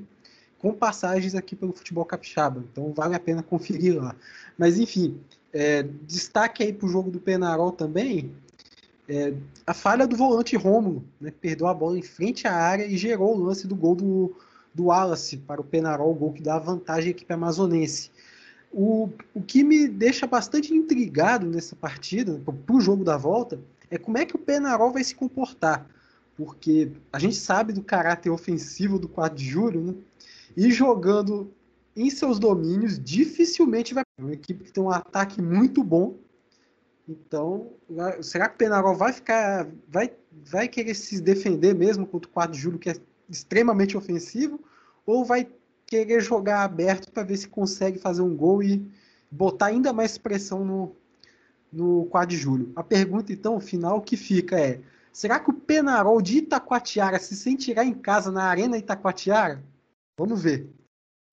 [0.59, 2.63] com passagens aqui pelo futebol capixaba.
[2.71, 4.15] Então vale a pena conferir lá.
[4.57, 5.19] Mas enfim,
[5.53, 8.33] é, destaque aí para o jogo do Penarol também
[9.09, 9.35] é,
[9.67, 13.37] a falha do volante Rômulo, né, perdeu a bola em frente à área e gerou
[13.37, 14.35] o lance do gol do,
[14.73, 18.11] do Wallace para o Penarol, o gol que dá vantagem à equipe amazonense.
[18.73, 23.61] O, o que me deixa bastante intrigado nessa partida, para o jogo da volta,
[23.91, 25.87] é como é que o Penarol vai se comportar.
[26.35, 29.95] Porque a gente sabe do caráter ofensivo do 4 de julho, né?
[30.57, 31.53] E jogando
[31.95, 34.05] em seus domínios, dificilmente vai.
[34.19, 36.15] É uma equipe que tem um ataque muito bom.
[37.09, 37.73] Então,
[38.23, 39.69] será que o Penarol vai ficar.
[39.89, 42.95] Vai, vai querer se defender mesmo contra o 4 de julho, que é
[43.29, 44.61] extremamente ofensivo?
[45.05, 45.49] Ou vai
[45.87, 48.91] querer jogar aberto para ver se consegue fazer um gol e
[49.31, 50.97] botar ainda mais pressão no,
[51.73, 52.73] no 4 de julho.
[52.77, 54.81] A pergunta, então, final que fica é:
[55.13, 59.63] será que o Penarol de Itacoatiara se sentirá em casa na Arena Itacoatiara?
[60.17, 60.71] Vamos ver.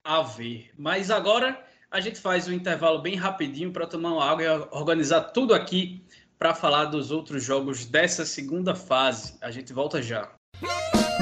[0.03, 0.71] A ver.
[0.75, 5.21] Mas agora a gente faz um intervalo bem rapidinho para tomar uma água e organizar
[5.21, 6.04] tudo aqui
[6.38, 9.36] para falar dos outros jogos dessa segunda fase.
[9.41, 10.30] A gente volta já.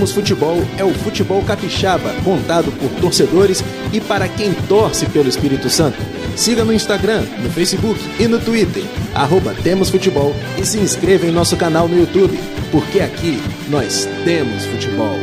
[0.00, 5.68] Temos Futebol é o futebol capixaba, contado por torcedores e para quem torce pelo Espírito
[5.68, 5.98] Santo.
[6.34, 8.82] Siga no Instagram, no Facebook e no Twitter,
[9.14, 12.40] arroba Temos Futebol e se inscreva em nosso canal no YouTube,
[12.72, 15.18] porque aqui nós temos futebol.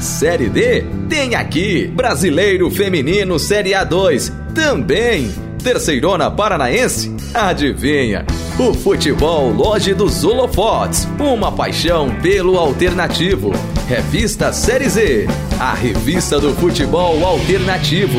[0.00, 5.32] Série D tem aqui Brasileiro Feminino Série A2 também.
[5.62, 7.14] Terceirona Paranaense?
[7.32, 8.26] Adivinha?
[8.58, 13.50] O futebol Loja dos Holofotes, uma paixão pelo alternativo.
[13.86, 15.26] Revista Série Z,
[15.60, 18.18] a revista do futebol alternativo.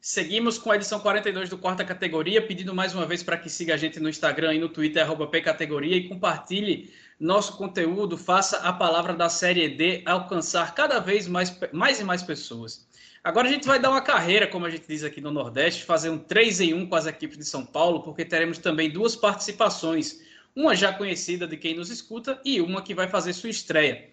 [0.00, 3.74] Seguimos com a edição 42 do Quarta Categoria, pedindo mais uma vez para que siga
[3.74, 8.72] a gente no Instagram e no Twitter, arroba pcategoria, e compartilhe nosso conteúdo, faça a
[8.72, 12.88] palavra da Série D alcançar cada vez mais, mais e mais pessoas.
[13.22, 16.08] Agora a gente vai dar uma carreira, como a gente diz aqui no Nordeste, fazer
[16.08, 20.22] um 3 em 1 com as equipes de São Paulo, porque teremos também duas participações.
[20.56, 24.08] Uma já conhecida de quem nos escuta e uma que vai fazer sua estreia.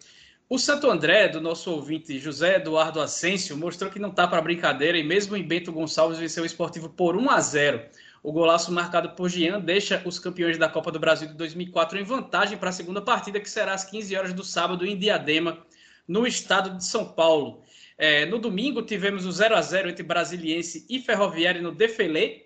[0.50, 4.98] O Santo André, do nosso ouvinte José Eduardo Asensio, mostrou que não está para brincadeira
[4.98, 7.82] e mesmo em Bento Gonçalves venceu o esportivo por 1 a 0.
[8.22, 12.04] O golaço marcado por Jean deixa os campeões da Copa do Brasil de 2004 em
[12.04, 15.66] vantagem para a segunda partida, que será às 15 horas do sábado em Diadema,
[16.06, 17.64] no estado de São Paulo.
[17.98, 22.46] É, no domingo tivemos o 0 a 0 entre Brasiliense e Ferroviário no Defele.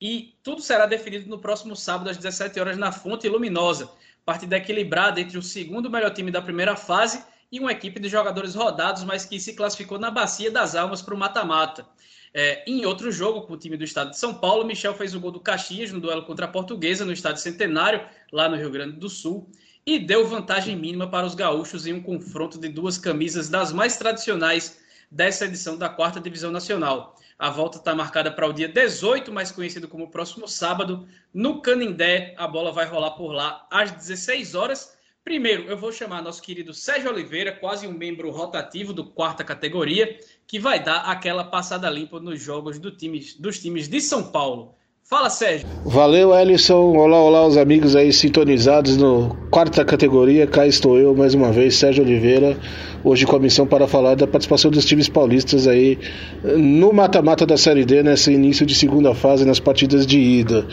[0.00, 3.90] E tudo será definido no próximo sábado às 17 horas na Fonte Luminosa.
[4.24, 8.54] Partida equilibrada entre o segundo melhor time da primeira fase e uma equipe de jogadores
[8.54, 11.86] rodados, mas que se classificou na Bacia das Almas para o mata-mata.
[12.32, 15.20] É, em outro jogo, com o time do estado de São Paulo, Michel fez o
[15.20, 18.96] gol do Caxias no duelo contra a Portuguesa, no estádio Centenário, lá no Rio Grande
[18.98, 19.50] do Sul
[19.86, 23.96] e deu vantagem mínima para os gaúchos em um confronto de duas camisas das mais
[23.96, 24.78] tradicionais
[25.10, 27.16] dessa edição da quarta divisão nacional.
[27.38, 32.34] A volta está marcada para o dia 18, mais conhecido como próximo sábado, no Canindé.
[32.36, 34.96] A bola vai rolar por lá às 16 horas.
[35.24, 40.18] Primeiro, eu vou chamar nosso querido Sérgio Oliveira, quase um membro rotativo do quarta categoria,
[40.46, 44.74] que vai dar aquela passada limpa nos jogos do time, dos times de São Paulo.
[45.12, 45.66] Fala, Sérgio.
[45.84, 46.96] Valeu, Ellison.
[46.96, 50.46] Olá, olá, os amigos aí sintonizados no quarta categoria.
[50.46, 52.56] Cá estou eu mais uma vez, Sérgio Oliveira,
[53.02, 55.98] hoje com a missão para falar da participação dos times paulistas aí
[56.44, 60.64] no mata-mata da Série D, nesse início de segunda fase, nas partidas de ida.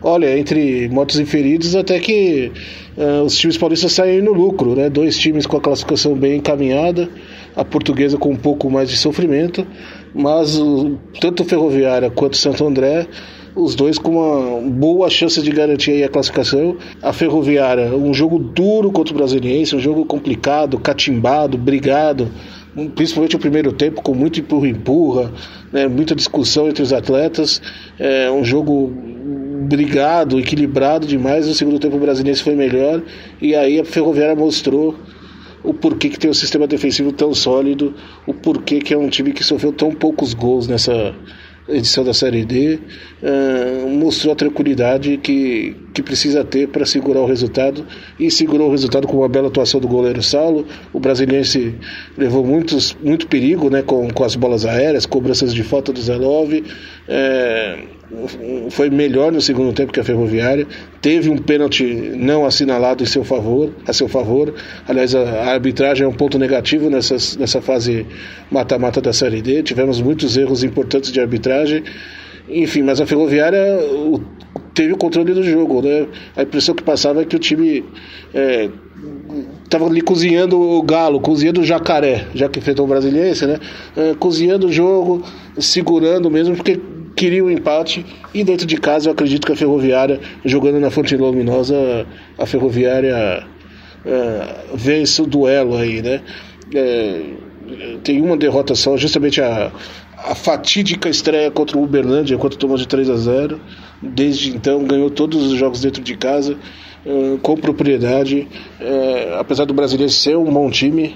[0.00, 2.50] Olha, entre mortos e feridos, até que
[2.96, 4.88] uh, os times paulistas saem no lucro, né?
[4.88, 7.10] Dois times com a classificação bem encaminhada,
[7.54, 9.66] a portuguesa com um pouco mais de sofrimento,
[10.14, 13.06] mas uh, tanto Ferroviária quanto Santo André
[13.54, 16.76] os dois com uma boa chance de garantir a classificação.
[17.02, 22.30] A Ferroviária, um jogo duro contra o Brasiliense, um jogo complicado, catimbado, brigado,
[22.94, 25.32] principalmente o primeiro tempo, com muito empurra-empurra,
[25.70, 27.60] né, muita discussão entre os atletas.
[27.98, 28.90] É um jogo
[29.66, 31.46] brigado, equilibrado demais.
[31.46, 33.02] No segundo tempo o Brasiliense foi melhor
[33.40, 34.96] e aí a Ferroviária mostrou
[35.62, 37.94] o porquê que tem um sistema defensivo tão sólido,
[38.26, 41.14] o porquê que é um time que sofreu tão poucos gols nessa
[41.74, 42.78] edição da Série D,
[43.22, 47.86] uh, mostrou a tranquilidade que, que precisa ter para segurar o resultado
[48.18, 50.66] e segurou o resultado com uma bela atuação do goleiro Saulo.
[50.92, 51.74] O brasiliense
[52.16, 56.52] levou muitos, muito perigo né, com, com as bolas aéreas, cobranças de falta do Zelov.
[57.08, 57.78] É,
[58.70, 60.66] foi melhor no segundo tempo que a Ferroviária,
[61.00, 64.54] teve um pênalti não assinalado em seu favor, a seu favor.
[64.86, 68.06] Aliás, a, arbitragem é um ponto negativo nessas, nessa fase
[68.50, 69.62] mata-mata da Série D.
[69.62, 71.82] Tivemos muitos erros importantes de arbitragem.
[72.48, 74.20] Enfim, mas a Ferroviária o,
[74.74, 76.06] teve o controle do jogo, né?
[76.36, 77.84] A impressão que passava é que o time
[78.34, 78.68] é,
[79.84, 83.58] ali cozinhando o galo, cozinhando o jacaré, já que enfrentou o brasiliense, né?
[83.96, 85.22] É, cozinhando o jogo,
[85.58, 86.78] segurando mesmo, porque
[87.22, 88.04] queria um empate.
[88.34, 92.04] E dentro de casa eu acredito que a Ferroviária, jogando na Fonte Luminosa,
[92.36, 93.46] a Ferroviária
[94.04, 96.20] é, vence o duelo aí, né?
[96.74, 97.20] É,
[98.02, 99.70] tem uma derrota só, justamente a,
[100.18, 103.60] a fatídica estreia contra o Uberlândia, enquanto tomou de 3 a 0.
[104.02, 106.56] Desde então ganhou todos os jogos dentro de casa,
[107.06, 108.48] uh, com propriedade.
[108.80, 111.14] Uh, apesar do brasileiro ser um bom time,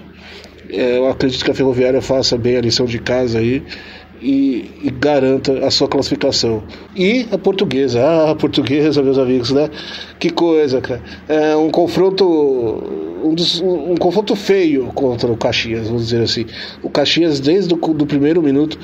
[0.69, 3.65] eu acredito que a Ferroviária faça bem a lição de casa aí.
[4.29, 6.65] E, e, garanta a sua classificação.
[6.97, 9.71] E a portuguesa, ah, a portuguesa, meus amigos, né?
[10.19, 11.01] Que coisa, cara.
[11.29, 12.25] É um confronto,
[13.23, 16.45] um, dos, um, confronto feio contra o Caxias, vamos dizer assim.
[16.83, 18.77] O Caxias, desde o do primeiro minuto,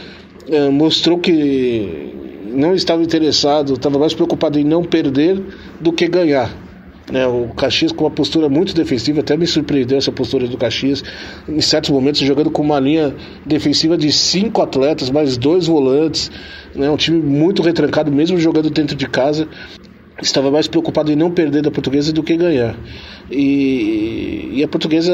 [0.48, 2.14] é, mostrou que
[2.52, 5.42] não estava interessado, estava mais preocupado em não perder
[5.81, 6.55] do que ganhar.
[7.10, 11.02] Né, o Caxias com uma postura muito defensiva, até me surpreendeu essa postura do Caxias,
[11.48, 16.30] em certos momentos jogando com uma linha defensiva de cinco atletas, mais dois volantes,
[16.74, 19.48] né, um time muito retrancado, mesmo jogando dentro de casa,
[20.20, 22.76] estava mais preocupado em não perder da portuguesa do que ganhar.
[23.30, 25.12] E, e, a portuguesa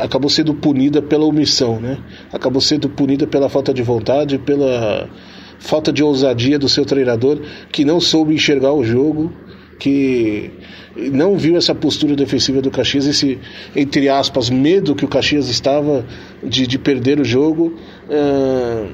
[0.00, 1.98] acabou sendo punida pela omissão, né?
[2.32, 5.08] acabou sendo punida pela falta de vontade, pela
[5.58, 9.32] falta de ousadia do seu treinador, que não soube enxergar o jogo,
[9.82, 10.48] que
[11.10, 13.36] não viu essa postura defensiva do Caxias, esse,
[13.74, 16.06] entre aspas, medo que o Caxias estava
[16.40, 17.74] de, de perder o jogo,
[18.08, 18.86] uh,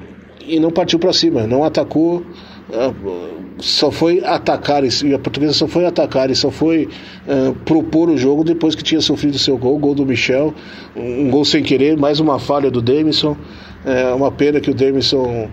[0.46, 2.24] e não partiu para cima, não atacou,
[2.70, 6.86] uh, só foi atacar, e a portuguesa só foi atacar e só foi
[7.26, 10.54] uh, propor o jogo depois que tinha sofrido seu gol, gol do Michel,
[10.96, 13.36] um gol sem querer, mais uma falha do Demison.
[13.84, 15.48] É uma pena que o Demison,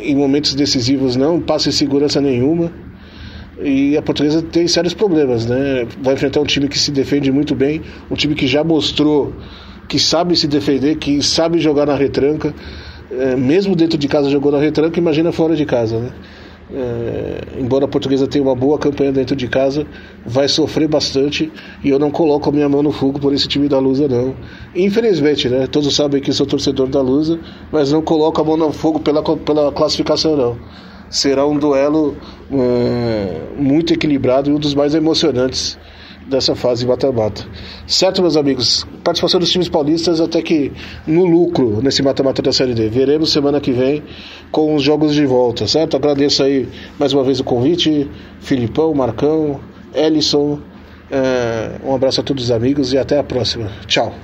[0.00, 2.70] em momentos decisivos, não passa segurança nenhuma.
[3.62, 5.86] E a portuguesa tem sérios problemas, né?
[6.02, 9.32] Vai enfrentar um time que se defende muito bem, um time que já mostrou
[9.88, 12.54] que sabe se defender, que sabe jogar na retranca.
[13.10, 16.10] É, mesmo dentro de casa jogou na retranca, imagina fora de casa, né?
[16.72, 19.86] É, embora a portuguesa tenha uma boa campanha dentro de casa,
[20.24, 21.52] vai sofrer bastante
[21.84, 24.34] e eu não coloco a minha mão no fogo por esse time da Lusa, não.
[24.74, 25.66] Infelizmente, né?
[25.66, 27.38] Todos sabem que sou torcedor da Lusa,
[27.70, 30.56] mas não coloco a mão no fogo pela, pela classificação, não.
[31.10, 32.16] Será um duelo
[32.50, 35.78] é, muito equilibrado e um dos mais emocionantes
[36.26, 37.46] dessa fase mata-mata.
[37.86, 38.86] Certo, meus amigos?
[39.02, 40.72] Participação dos times paulistas até que
[41.06, 42.88] no lucro nesse mata-mata da Série D.
[42.88, 44.02] Veremos semana que vem
[44.50, 45.96] com os jogos de volta, certo?
[45.96, 49.60] Agradeço aí mais uma vez o convite, Filipão, Marcão,
[49.94, 50.60] Ellison.
[51.10, 53.70] É, um abraço a todos os amigos e até a próxima.
[53.86, 54.14] Tchau.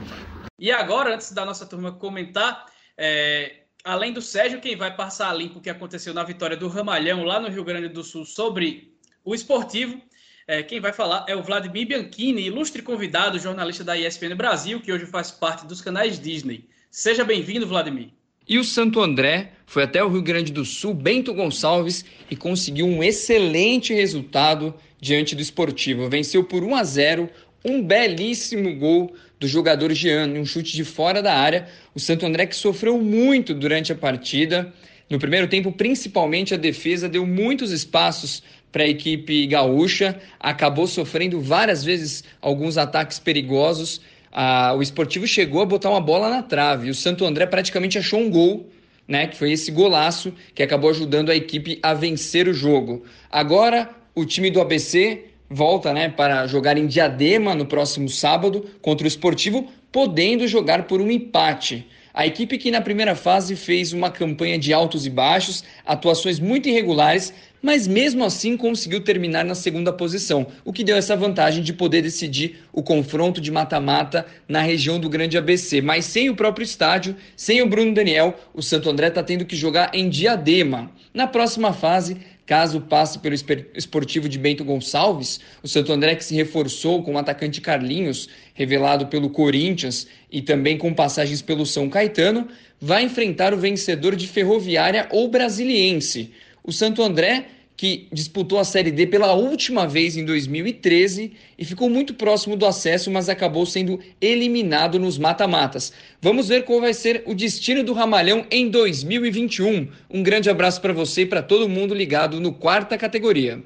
[0.59, 2.67] E agora, antes da nossa turma comentar,
[2.99, 7.25] é, além do Sérgio, quem vai passar limpo o que aconteceu na vitória do Ramalhão
[7.25, 8.93] lá no Rio Grande do Sul sobre
[9.25, 10.01] o esportivo,
[10.47, 14.93] é, quem vai falar é o Vladimir Bianchini, ilustre convidado, jornalista da ESPN Brasil, que
[14.93, 16.69] hoje faz parte dos canais Disney.
[16.91, 18.09] Seja bem-vindo, Vladimir.
[18.49, 22.87] E o Santo André foi até o Rio Grande do Sul, Bento Gonçalves, e conseguiu
[22.87, 26.11] um excelente resultado diante do esportivo.
[26.11, 27.31] Venceu por 1 a 0,
[27.65, 31.67] um belíssimo gol do jogador Jean, um chute de fora da área.
[31.95, 34.71] O Santo André que sofreu muito durante a partida.
[35.09, 41.41] No primeiro tempo, principalmente a defesa deu muitos espaços para a equipe gaúcha, acabou sofrendo
[41.41, 44.01] várias vezes alguns ataques perigosos.
[44.31, 46.91] Ah, o esportivo chegou a botar uma bola na trave.
[46.91, 48.71] O Santo André praticamente achou um gol,
[49.09, 49.27] né?
[49.27, 53.05] Que foi esse golaço que acabou ajudando a equipe a vencer o jogo.
[53.29, 59.05] Agora o time do ABC volta né, para jogar em Diadema no próximo sábado contra
[59.05, 61.87] o Esportivo, podendo jogar por um empate.
[62.15, 66.69] A equipe que na primeira fase fez uma campanha de altos e baixos, atuações muito
[66.69, 67.33] irregulares,
[67.63, 72.03] mas mesmo assim conseguiu terminar na segunda posição, o que deu essa vantagem de poder
[72.03, 75.81] decidir o confronto de mata-mata na região do Grande ABC.
[75.81, 79.55] Mas sem o próprio estádio, sem o Bruno Daniel, o Santo André está tendo que
[79.55, 80.91] jogar em Diadema.
[81.13, 82.17] Na próxima fase,
[82.51, 83.37] caso passe pelo
[83.77, 89.07] esportivo de Bento Gonçalves, o Santo André que se reforçou com o atacante Carlinhos, revelado
[89.07, 92.49] pelo Corinthians, e também com passagens pelo São Caetano,
[92.81, 96.33] vai enfrentar o vencedor de Ferroviária ou Brasiliense.
[96.65, 97.47] O Santo André,
[97.81, 102.67] que disputou a Série D pela última vez em 2013 e ficou muito próximo do
[102.67, 105.91] acesso, mas acabou sendo eliminado nos mata-matas.
[106.21, 109.91] Vamos ver qual vai ser o destino do Ramalhão em 2021.
[110.11, 113.65] Um grande abraço para você e para todo mundo ligado no quarta categoria.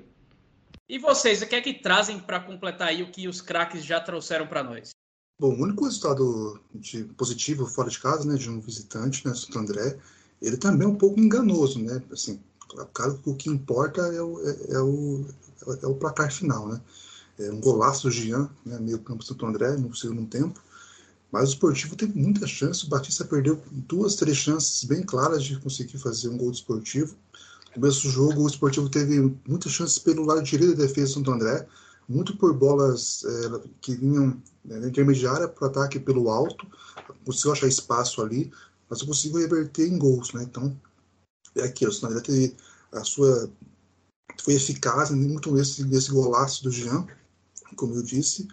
[0.89, 3.99] E vocês, o que é que trazem para completar aí o que os craques já
[3.99, 4.91] trouxeram para nós?
[5.41, 9.59] Bom, o único resultado de positivo fora de casa, né, de um visitante, né, Santo
[9.59, 9.97] André,
[10.41, 12.01] ele também é um pouco enganoso, né?
[12.13, 12.39] Assim,
[12.93, 15.25] Claro o que importa é o, é, é, o,
[15.83, 16.81] é o placar final, né?
[17.39, 20.61] É um golaço do Jean, né, meio campo Santo André, no segundo tempo.
[21.33, 22.87] Mas o Esportivo teve muita chance.
[22.87, 27.17] O Batista perdeu duas, três chances bem claras de conseguir fazer um gol do Esportivo.
[27.75, 31.15] No começo do jogo, o Esportivo teve muitas chances pelo lado direito da defesa do
[31.15, 31.67] Santo André,
[32.09, 36.65] muito por bolas é, que vinham né, na intermediária para o ataque pelo alto.
[37.25, 38.53] Conseguiu achar espaço ali,
[38.89, 40.33] mas conseguiu reverter em gols.
[40.33, 40.45] Né?
[40.45, 40.77] Então,
[41.57, 41.93] é aquilo.
[41.93, 42.57] O André teve
[42.93, 43.51] a sua
[44.43, 47.07] foi eficaz muito nesse, nesse golaço do Jean,
[47.77, 48.49] como eu disse,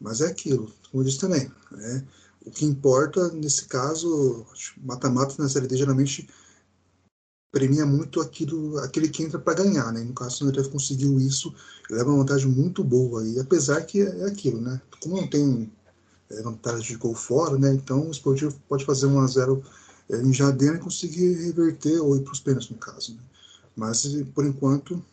[0.00, 1.50] mas é aquilo, como eu disse também.
[1.70, 2.06] Né?
[2.44, 6.28] O que importa nesse caso, mata-mata na Série D geralmente
[7.50, 10.02] premia muito aquilo, aquele que entra para ganhar, né?
[10.02, 11.54] No caso, o André conseguiu isso,
[11.88, 14.82] leva uma vantagem muito boa aí, apesar que é, é aquilo, né?
[15.00, 15.72] Como não tem
[16.30, 17.72] é, vantagem de gol fora, né?
[17.72, 22.16] Então o Esportivo pode fazer 1 a 0 é, em Jadena e conseguir reverter ou
[22.16, 23.20] ir para os pênaltis no caso, né?
[23.76, 25.04] Mas, por enquanto,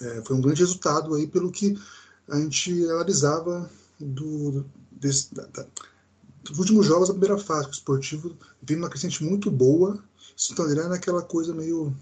[0.00, 1.78] é, foi um grande resultado aí pelo que
[2.28, 5.66] a gente analisava do, desse, da, da,
[6.42, 7.68] dos últimos jogos da primeira fase.
[7.68, 10.02] O esportivo vindo uma crescente muito boa.
[10.36, 11.94] Isso André naquela coisa meio,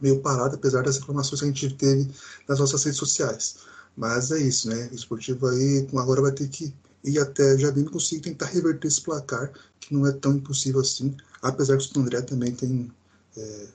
[0.00, 2.10] meio parada, apesar das reclamações que a gente teve
[2.48, 3.56] nas nossas redes sociais.
[3.96, 4.88] Mas é isso, né?
[4.90, 6.72] O esportivo aí agora vai ter que
[7.04, 11.16] ir até Jardim e conseguir tentar reverter esse placar, que não é tão impossível assim,
[11.40, 12.90] apesar que o André também tem.
[13.36, 13.68] É,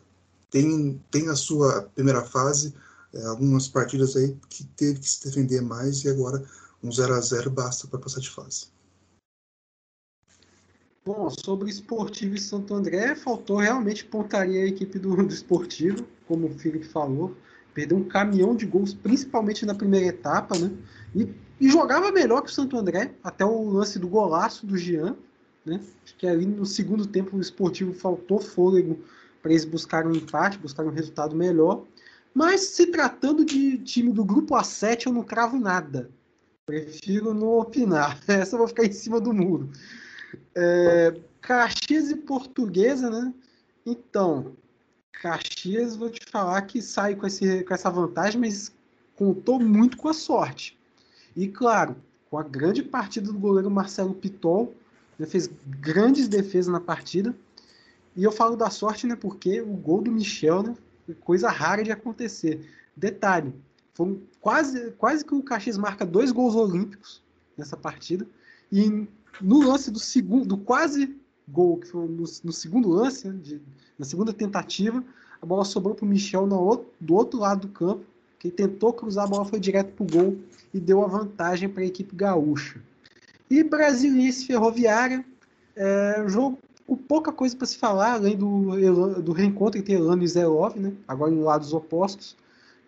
[0.50, 2.74] tem, tem a sua primeira fase,
[3.14, 6.44] é, algumas partidas aí que teve que se defender mais e agora
[6.82, 8.68] um 0 a 0 basta para passar de fase.
[11.06, 16.48] Bom, sobre Esportivo e Santo André, faltou realmente pontaria a equipe do, do Esportivo, como
[16.48, 17.34] o Felipe falou.
[17.74, 20.70] Perdeu um caminhão de gols, principalmente na primeira etapa, né?
[21.16, 25.16] E, e jogava melhor que o Santo André, até o lance do golaço do Jean,
[25.66, 25.82] né?
[26.04, 29.00] Acho que ali no segundo tempo o Esportivo faltou fôlego
[29.42, 31.84] para eles buscarem um empate, buscarem um resultado melhor.
[32.34, 36.10] Mas se tratando de time do grupo A7, eu não cravo nada.
[36.66, 38.20] Prefiro não opinar.
[38.28, 39.70] Essa eu vou ficar em cima do muro.
[40.56, 43.34] É, Caxias e Portuguesa, né?
[43.86, 44.56] Então,
[45.12, 48.72] Caxias, vou te falar que sai com, esse, com essa vantagem, mas
[49.16, 50.77] contou muito com a sorte.
[51.38, 51.96] E claro,
[52.32, 54.74] com a grande partida do goleiro Marcelo Pitol,
[55.20, 57.34] né, fez grandes defesas na partida.
[58.16, 59.16] E eu falo da sorte, né?
[59.16, 60.76] Porque o gol do Michel, né?
[61.22, 62.68] Coisa rara de acontecer.
[62.96, 63.54] Detalhe,
[63.94, 67.22] foi quase, quase que o Caxias marca dois gols olímpicos
[67.56, 68.28] nessa partida.
[68.72, 69.08] E
[69.40, 71.16] no lance do segundo, do quase
[71.48, 73.62] gol, que foi no, no segundo lance, né, de,
[73.98, 75.04] na segunda tentativa,
[75.40, 78.04] a bola sobrou para o Michel no, do outro lado do campo,
[78.40, 80.38] que tentou cruzar a bola, foi direto para o gol
[80.74, 82.80] e deu a vantagem para a equipe gaúcha.
[83.50, 85.24] E Brasiliense Ferroviária,
[85.76, 90.28] é, jogo com pouca coisa para se falar, além do, do reencontro entre Elano e
[90.28, 90.94] Zelov, né?
[91.08, 92.36] agora em lados opostos.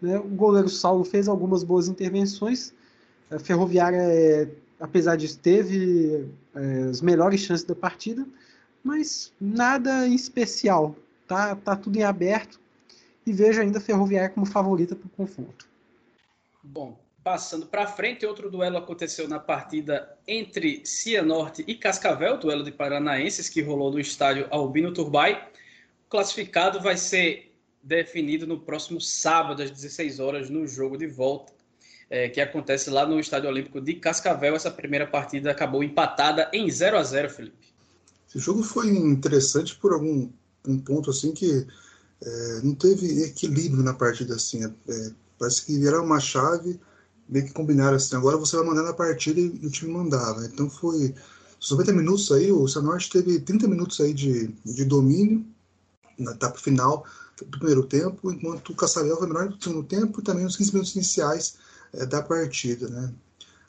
[0.01, 0.17] Né?
[0.17, 2.73] O goleiro Saulo fez algumas boas intervenções.
[3.29, 4.47] A Ferroviária, é,
[4.79, 6.25] apesar disso, teve
[6.55, 8.25] é, as melhores chances da partida,
[8.83, 10.95] mas nada em especial.
[11.27, 12.59] Tá, tá tudo em aberto
[13.25, 15.67] e vejo ainda a Ferroviária como favorita para o confronto.
[16.63, 22.71] Bom, Passando para frente, outro duelo aconteceu na partida entre Cianorte e Cascavel, duelo de
[22.71, 25.33] paranaenses que rolou no estádio Albino Turbay.
[25.33, 27.53] O classificado vai ser
[27.83, 31.51] definido no próximo sábado, às 16 horas, no jogo de volta,
[32.09, 34.55] é, que acontece lá no Estádio Olímpico de Cascavel.
[34.55, 37.67] Essa primeira partida acabou empatada em 0 a 0 Felipe.
[38.29, 40.29] Esse jogo foi interessante por algum
[40.65, 41.67] um ponto assim que
[42.21, 44.63] é, não teve equilíbrio na partida assim.
[44.65, 46.79] É, parece que era uma chave
[47.27, 50.45] meio que combinaram assim, agora você vai mandar na partida e, o time mandava.
[50.45, 51.13] Então foi
[51.59, 55.45] os 90 minutos aí, o Sanorte teve 30 minutos aí de, de domínio
[56.17, 57.05] na etapa final
[57.37, 60.73] do primeiro tempo, enquanto o Cascavel foi melhor no segundo tempo e também nos 15
[60.73, 61.55] minutos iniciais
[61.93, 63.13] é, da partida, né?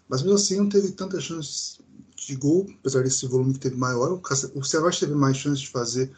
[0.08, 1.80] Mas mesmo assim não teve tantas chances
[2.16, 4.12] de gol, apesar desse volume que teve maior.
[4.12, 4.20] O,
[4.58, 6.10] o Sanorte teve mais chances de fazer,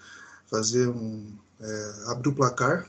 [0.46, 1.26] fazer um,
[1.62, 2.88] é, abrir o placar.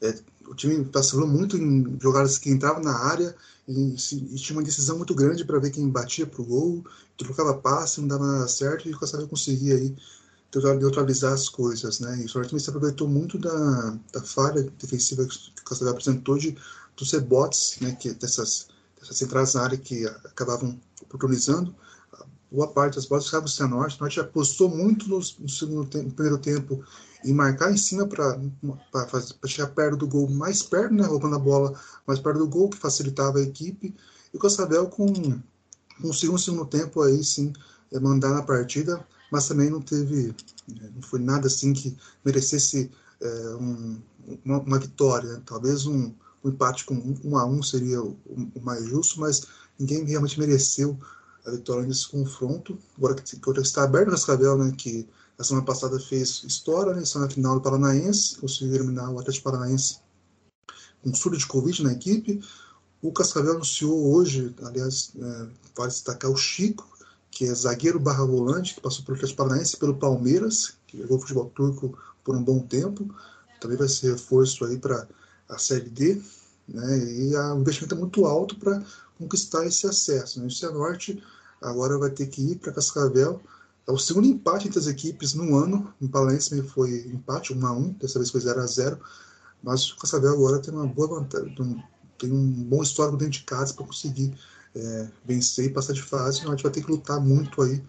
[0.00, 0.14] É,
[0.46, 3.34] o time vacilou muito em jogadas que entravam na área
[3.66, 6.84] e, e tinha uma decisão muito grande para ver quem batia para o gol,
[7.16, 9.94] trocava passe, não dava nada certo e o Cascavel conseguia aí
[10.80, 12.22] neutralizar as coisas, né?
[12.22, 16.56] E o também se aproveitou muito da, da falha defensiva que o Cascavel apresentou de
[16.96, 17.92] dos rebotes, né?
[17.92, 18.68] Que dessas,
[18.98, 21.74] dessas entradas na área que acabavam oportunizando
[22.50, 23.98] boa parte das bolas ficava o Cianorte.
[23.98, 26.84] O Norte apostou muito no, segundo tempo, no primeiro tempo
[27.24, 28.38] em marcar em cima para
[29.46, 32.78] chegar perto do gol, mais perto, né, roubando a bola mais perto do gol, que
[32.78, 33.94] facilitava a equipe.
[34.32, 35.06] E o Cascavel com,
[36.02, 37.52] um segundo, tempo aí sim
[37.92, 40.34] é, mandar na partida, mas também não teve,
[40.80, 42.90] é, não foi nada assim que merecesse
[43.20, 44.00] é, um,
[44.44, 45.34] uma, uma, vitória.
[45.34, 45.42] Né?
[45.44, 46.12] Talvez um,
[46.44, 46.94] um, empate com
[47.24, 49.46] um, a um seria o, o mais justo, mas
[49.78, 50.98] ninguém realmente mereceu
[51.44, 52.78] a vitória nesse confronto.
[52.96, 55.08] Agora que, que está aberto o Cascavel, né, que
[55.38, 59.44] a semana passada fez história, né, está na final do Paranaense, conseguiu eliminar o Atlético
[59.44, 60.00] Paranaense
[61.02, 62.42] com surto de Covid na equipe.
[63.00, 66.88] O Cascavel anunciou hoje, aliás, é, vale destacar o Chico,
[67.30, 71.20] que é zagueiro barra volante, que passou pelo Atlético Paranaense e pelo Palmeiras, que jogou
[71.20, 73.08] futebol turco por um bom tempo.
[73.60, 75.06] Também vai ser reforço aí para
[75.48, 76.20] a Série D.
[76.66, 78.82] Né, e o investimento é muito alto para
[79.16, 80.40] conquistar esse acesso.
[80.40, 80.46] Né?
[80.46, 81.22] O Cianorte
[81.62, 83.40] agora vai ter que ir para Cascavel.
[83.88, 85.94] É o segundo empate entre as equipes no ano.
[85.98, 89.00] Em Palense foi empate, 1 a 1 dessa vez foi 0 a 0
[89.62, 91.54] Mas o Cascavel agora tem uma boa vantagem,
[92.18, 94.38] tem um bom histórico dentro de casa para conseguir
[94.76, 96.40] é, vencer e passar de fase.
[96.40, 97.82] Então a gente vai ter que lutar muito aí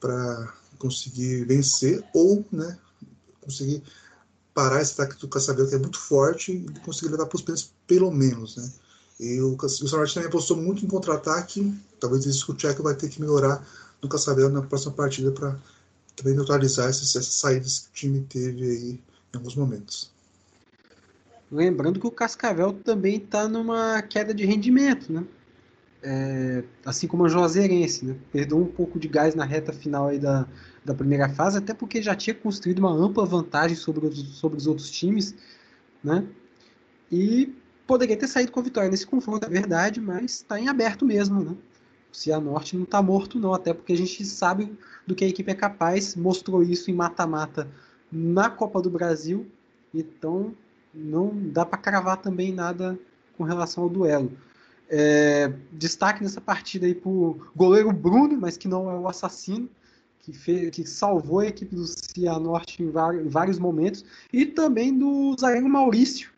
[0.00, 2.76] para conseguir vencer ou né,
[3.40, 3.80] conseguir
[4.52, 7.72] parar esse ataque do Cascavel, que é muito forte, e conseguir levar para os pênaltis
[7.86, 8.56] pelo menos.
[8.56, 8.72] Né?
[9.20, 11.72] E o, o Sanorte também apostou muito em contra-ataque.
[12.00, 13.64] Talvez isso que o Tcheco vai ter que melhorar
[14.04, 15.58] no Cascavel na próxima partida para
[16.14, 19.00] também neutralizar essas, essas saídas que o time teve aí
[19.32, 20.12] em alguns momentos.
[21.50, 25.24] Lembrando que o Cascavel também está numa queda de rendimento, né?
[26.02, 28.16] É, assim como o Juazeirense, né?
[28.30, 30.46] Perdeu um pouco de gás na reta final aí da,
[30.84, 34.66] da primeira fase, até porque já tinha construído uma ampla vantagem sobre os, sobre os
[34.66, 35.34] outros times,
[36.02, 36.26] né?
[37.10, 37.54] E
[37.86, 41.42] poderia ter saído com a vitória nesse confronto, é verdade, mas está em aberto mesmo,
[41.42, 41.56] né?
[42.14, 44.72] O Cianorte não está morto, não, até porque a gente sabe
[45.04, 47.68] do que a equipe é capaz, mostrou isso em mata-mata
[48.10, 49.50] na Copa do Brasil,
[49.92, 50.54] então
[50.94, 52.96] não dá para cravar também nada
[53.36, 54.30] com relação ao duelo.
[54.88, 59.68] É, destaque nessa partida aí para o goleiro Bruno, mas que não é o assassino,
[60.22, 65.34] que, fez, que salvou a equipe do Cianorte em em vários momentos, e também do
[65.36, 66.30] zagueiro Maurício,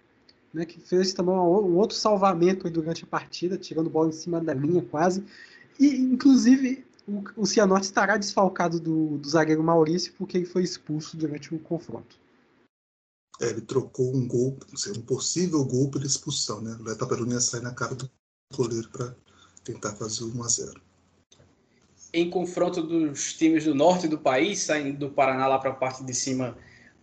[0.55, 4.55] né, que fez também um outro salvamento durante a partida, tirando bola em cima da
[4.55, 5.23] linha quase.
[5.79, 11.17] E, inclusive, o, o Cianorte estará desfalcado do, do zagueiro Maurício porque ele foi expulso
[11.17, 12.19] durante o confronto.
[13.41, 14.57] É, ele trocou um gol,
[14.97, 16.77] um possível gol pela expulsão, né?
[16.81, 18.11] O Leta Peruni sai na cara do
[18.55, 19.15] goleiro para
[19.63, 20.81] tentar fazer o 1 a 0
[22.15, 26.03] Em confronto dos times do norte do país, saindo do Paraná lá para a parte
[26.03, 26.57] de cima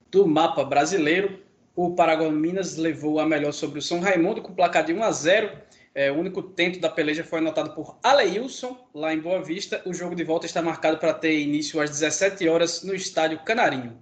[0.10, 1.40] do mapa brasileiro,
[1.76, 5.58] o Paragominas levou a melhor sobre o São Raimundo com placar de 1 a 0.
[5.96, 9.82] É, o único tento da peleja foi anotado por Aleilson, lá em Boa Vista.
[9.86, 13.98] O jogo de volta está marcado para ter início às 17 horas no estádio Canarinho.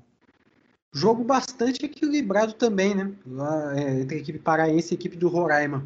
[0.94, 3.12] Jogo bastante equilibrado também, né?
[3.26, 5.86] Lá, é, entre a equipe paraense e a equipe do Roraima.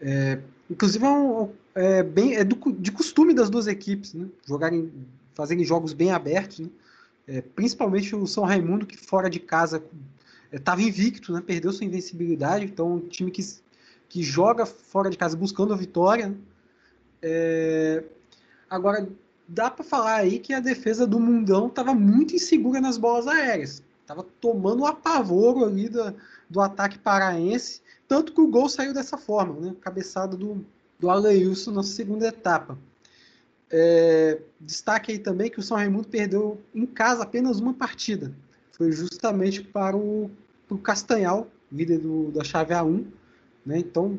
[0.00, 0.38] É,
[0.70, 4.26] inclusive é, um, é bem, é do, de costume das duas equipes, né?
[4.46, 4.90] Jogarem,
[5.34, 6.68] fazerem jogos bem abertos, né?
[7.26, 9.82] É, principalmente o São Raimundo, que fora de casa
[10.50, 11.42] estava invicto, né?
[11.44, 13.42] perdeu sua invencibilidade, então um time que,
[14.12, 16.36] que joga fora de casa buscando a vitória.
[17.22, 18.04] É...
[18.68, 19.08] Agora,
[19.48, 23.82] dá para falar aí que a defesa do Mundão estava muito insegura nas bolas aéreas.
[24.02, 26.14] Estava tomando um apavoro ali do,
[26.50, 29.74] do ataque paraense, tanto que o gol saiu dessa forma, né?
[29.80, 30.62] cabeçada do,
[31.00, 32.76] do Aleilson na segunda etapa.
[33.70, 38.30] É, destaque aí também que o São Raimundo perdeu em casa apenas uma partida.
[38.72, 40.30] Foi justamente para o
[40.68, 43.06] para o Castanhal, líder do, da chave A1.
[43.64, 43.78] Né?
[43.78, 44.18] Então,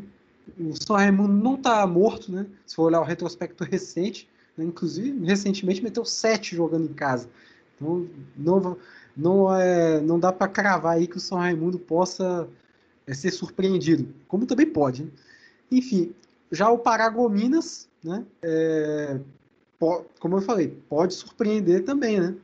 [0.59, 2.45] o São Raimundo não está morto, né?
[2.65, 4.27] se for olhar o retrospecto recente.
[4.57, 4.65] Né?
[4.65, 7.29] Inclusive, recentemente meteu sete jogando em casa.
[7.75, 8.77] Então, não,
[9.15, 12.47] não, é, não dá para cravar aí que o São Raimundo possa
[13.05, 15.03] é, ser surpreendido, como também pode.
[15.03, 15.09] Né?
[15.71, 16.13] Enfim,
[16.51, 18.23] já o Paragominas, né?
[18.41, 19.19] É,
[20.19, 22.35] como eu falei, pode surpreender também, né?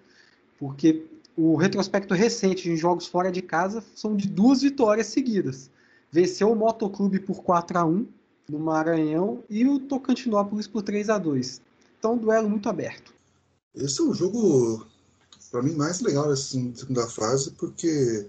[0.57, 1.05] Porque
[1.37, 5.69] o retrospecto recente em jogos fora de casa são de duas vitórias seguidas.
[6.11, 8.07] Venceu o Motoclube por 4 a 1
[8.49, 11.61] no Maranhão e o Tocantinópolis por 3 a 2
[11.97, 13.13] Então, um duelo muito aberto.
[13.75, 14.85] Esse é o jogo,
[15.51, 18.27] para mim, mais legal dessa segunda fase, porque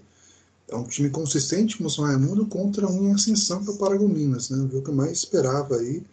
[0.69, 4.49] é um time consistente como o São Raimundo contra um em ascensão para o Paragominas,
[4.49, 4.57] né?
[4.57, 6.03] o jogo que eu mais esperava aí.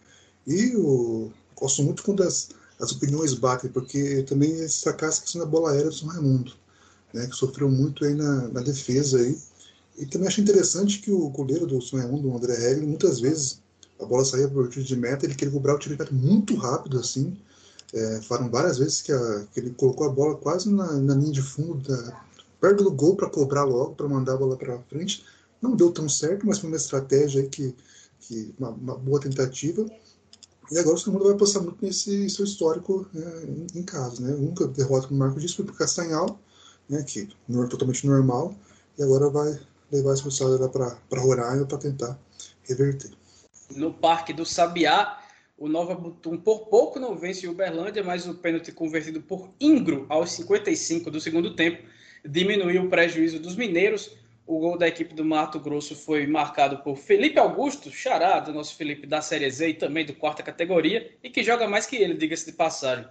[0.47, 2.49] E eu gosto muito quando as,
[2.79, 6.53] as opiniões batem, porque também destacar essa questão da bola aérea do São Raimundo
[7.13, 9.37] né, que sofreu muito aí na, na defesa aí.
[9.99, 13.61] E também acho interessante que o goleiro do Sonhão, do André Regli, muitas vezes
[13.99, 16.55] a bola saía por tiro de meta, ele queria cobrar o tiro de meta muito
[16.55, 17.37] rápido assim.
[17.93, 21.33] É, falaram várias vezes que, a, que, ele colocou a bola quase na, na linha
[21.33, 22.21] de fundo, da,
[22.61, 25.25] perto do gol para cobrar logo, para mandar a bola para frente.
[25.61, 27.75] Não deu tão certo, mas foi uma estratégia que,
[28.21, 29.85] que uma, uma boa tentativa.
[30.71, 34.21] E agora o segundo vai passar muito nesse seu histórico né, em, em casa.
[34.21, 34.33] Né?
[34.33, 36.39] Nunca derrota, como o Marco disse, foi para o Castanhal,
[36.87, 38.55] né, que é totalmente normal,
[38.97, 39.59] e agora vai
[39.91, 40.69] levar esse resultado
[41.09, 42.19] para Roraima para tentar
[42.63, 43.11] reverter.
[43.75, 45.19] No Parque do Sabiá,
[45.57, 50.05] o Nova Butum por pouco não vence o Uberlândia, mas o pênalti convertido por Ingro
[50.09, 51.83] aos 55 do segundo tempo
[52.25, 54.17] diminuiu o prejuízo dos mineiros.
[54.47, 58.75] O gol da equipe do Mato Grosso foi marcado por Felipe Augusto, xará do nosso
[58.75, 62.15] Felipe da Série Z e também do quarta categoria, e que joga mais que ele,
[62.15, 63.05] diga-se de passagem.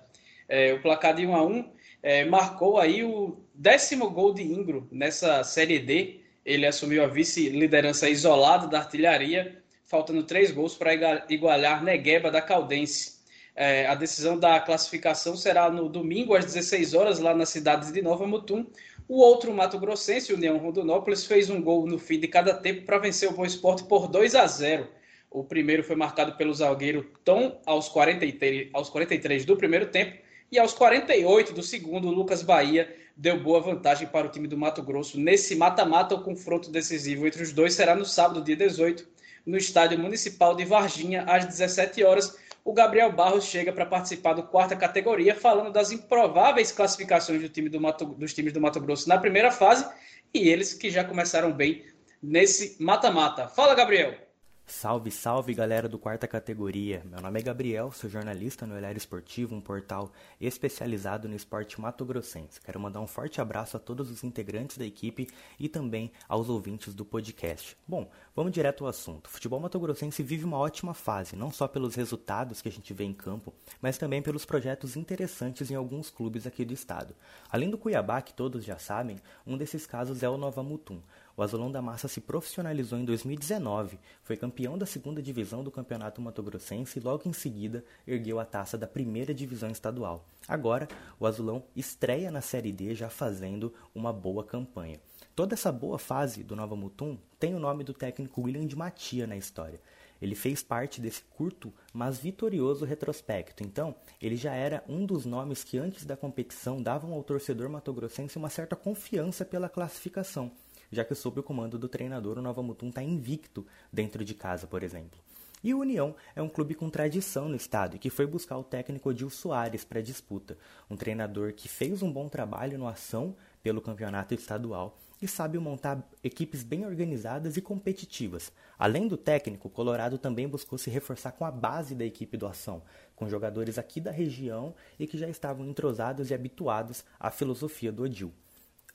[0.49, 1.73] É, o placar de 1 a 1
[2.03, 6.21] é, marcou aí o décimo gol de Ingro nessa Série D.
[6.49, 10.95] Ele assumiu a vice-liderança isolada da artilharia, faltando três gols para
[11.29, 13.19] igualar Negueba da Caldense.
[13.55, 18.01] É, a decisão da classificação será no domingo às 16 horas lá na cidade de
[18.01, 18.65] Nova Mutum,
[19.07, 22.97] o outro Mato Grossense, União Rondonópolis, fez um gol no fim de cada tempo para
[22.97, 24.89] vencer o Boa Esporte por 2 a 0.
[25.31, 30.17] O primeiro foi marcado pelo zagueiro Tom aos 43, aos 43 do primeiro tempo
[30.51, 34.81] e aos 48 do segundo, Lucas Bahia deu boa vantagem para o time do Mato
[34.81, 35.19] Grosso.
[35.19, 39.07] Nesse mata-mata, o confronto decisivo entre os dois será no sábado, dia 18,
[39.45, 42.39] no Estádio Municipal de Varginha, às 17 horas
[42.69, 47.71] o Gabriel Barros chega para participar do quarta categoria, falando das improváveis classificações do time
[47.71, 49.89] do Mato, dos times do Mato Grosso na primeira fase
[50.35, 51.87] e eles que já começaram bem
[52.23, 53.49] nesse mata-mata.
[53.49, 54.28] Fala, Gabriel!
[54.71, 57.03] Salve, salve galera do quarta categoria.
[57.07, 62.61] Meu nome é Gabriel, sou jornalista no Olhar Esportivo, um portal especializado no esporte mato-grossense.
[62.61, 65.27] Quero mandar um forte abraço a todos os integrantes da equipe
[65.59, 67.79] e também aos ouvintes do podcast.
[67.89, 69.29] Bom, vamos direto ao assunto.
[69.29, 73.05] O futebol mato-grossense vive uma ótima fase, não só pelos resultados que a gente vê
[73.05, 77.17] em campo, mas também pelos projetos interessantes em alguns clubes aqui do estado.
[77.51, 79.17] Além do Cuiabá, que todos já sabem,
[79.47, 81.01] um desses casos é o Nova Mutum.
[81.39, 86.21] O Azulão da Massa se profissionalizou em 2019, foi campeão da segunda divisão do Campeonato
[86.21, 90.27] Mato Grossense e logo em seguida ergueu a taça da primeira divisão estadual.
[90.49, 94.99] Agora, o Azulão estreia na Série D já fazendo uma boa campanha.
[95.37, 99.25] Toda essa boa fase do Nova Mutum tem o nome do técnico William de Matia
[99.25, 99.81] na história.
[100.21, 103.63] Ele fez parte desse curto, mas vitorioso retrospecto.
[103.63, 108.37] Então, ele já era um dos nomes que antes da competição davam ao torcedor matogrossense
[108.37, 110.51] uma certa confiança pela classificação
[110.91, 114.67] já que sob o comando do treinador o Nova Mutum está invicto dentro de casa,
[114.67, 115.19] por exemplo.
[115.63, 118.63] E o União é um clube com tradição no estado e que foi buscar o
[118.63, 120.57] técnico Odil Soares para a disputa,
[120.89, 126.09] um treinador que fez um bom trabalho no ação pelo campeonato estadual e sabe montar
[126.23, 128.53] equipes bem organizadas e competitivas.
[128.79, 132.47] Além do técnico, o Colorado também buscou se reforçar com a base da equipe do
[132.47, 132.83] Ação,
[133.17, 138.05] com jogadores aqui da região e que já estavam entrosados e habituados à filosofia do
[138.05, 138.33] Odil.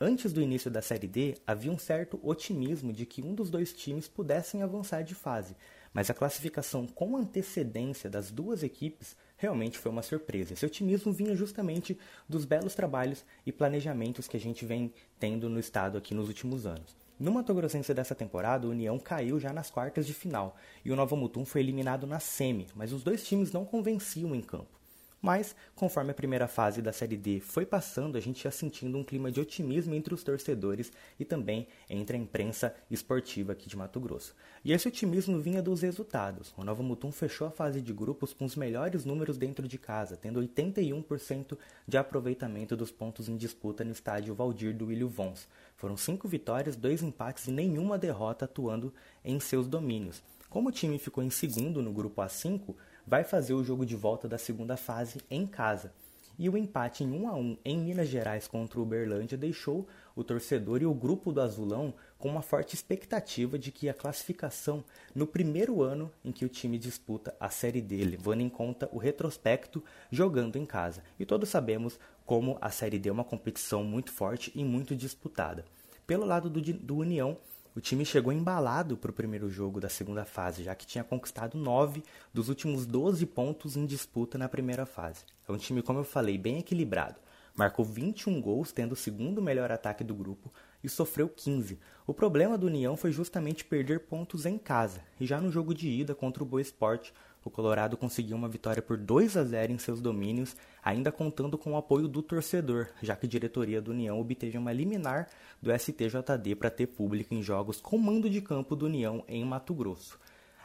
[0.02, 3.72] Antes do início da Série D, havia um certo otimismo de que um dos dois
[3.72, 5.56] times pudessem avançar de fase,
[5.94, 10.54] mas a classificação com antecedência das duas equipes realmente foi uma surpresa.
[10.54, 15.60] Esse otimismo vinha justamente dos belos trabalhos e planejamentos que a gente vem tendo no
[15.60, 16.98] estado aqui nos últimos anos.
[17.20, 20.96] No Mato Grossense dessa temporada, o União caiu já nas quartas de final e o
[20.96, 24.83] Novo Mutum foi eliminado na semi, mas os dois times não convenciam em campo.
[25.24, 29.06] Mas, conforme a primeira fase da Série D foi passando, a gente ia sentindo um
[29.06, 34.02] clima de otimismo entre os torcedores e também entre a imprensa esportiva aqui de Mato
[34.02, 34.36] Grosso.
[34.66, 36.54] E esse otimismo vinha dos resultados.
[36.58, 40.18] O Novo Mutum fechou a fase de grupos com os melhores números dentro de casa,
[40.18, 41.58] tendo 81%
[41.88, 45.48] de aproveitamento dos pontos em disputa no estádio Valdir do Willio Vons.
[45.78, 48.94] Foram cinco vitórias, dois empates e nenhuma derrota atuando
[49.24, 50.22] em seus domínios.
[50.50, 54.28] Como o time ficou em segundo no grupo A5, vai fazer o jogo de volta
[54.28, 55.92] da segunda fase em casa.
[56.38, 60.24] E o empate em 1 a 1 em Minas Gerais contra o Uberlândia deixou o
[60.24, 64.84] torcedor e o grupo do Azulão com uma forte expectativa de que a classificação
[65.14, 68.98] no primeiro ano em que o time disputa a série D, levando em conta o
[68.98, 71.04] retrospecto jogando em casa.
[71.20, 75.66] E todos sabemos como a série D é uma competição muito forte e muito disputada.
[76.08, 77.38] Pelo lado do, do União,
[77.76, 81.58] o time chegou embalado para o primeiro jogo da segunda fase, já que tinha conquistado
[81.58, 85.24] 9 dos últimos 12 pontos em disputa na primeira fase.
[85.48, 87.20] É um time, como eu falei, bem equilibrado.
[87.56, 90.52] marcou 21 gols, tendo o segundo melhor ataque do grupo,
[90.84, 91.80] e sofreu 15.
[92.06, 95.88] O problema do União foi justamente perder pontos em casa, e já no jogo de
[95.88, 97.14] ida contra o Boa Esporte,
[97.44, 101.74] o Colorado conseguiu uma vitória por 2 a 0 em seus domínios, ainda contando com
[101.74, 105.28] o apoio do torcedor, já que a diretoria do União obteve uma liminar
[105.62, 109.74] do STJD para ter público em jogos com mando de campo do União em Mato
[109.74, 110.20] Grosso.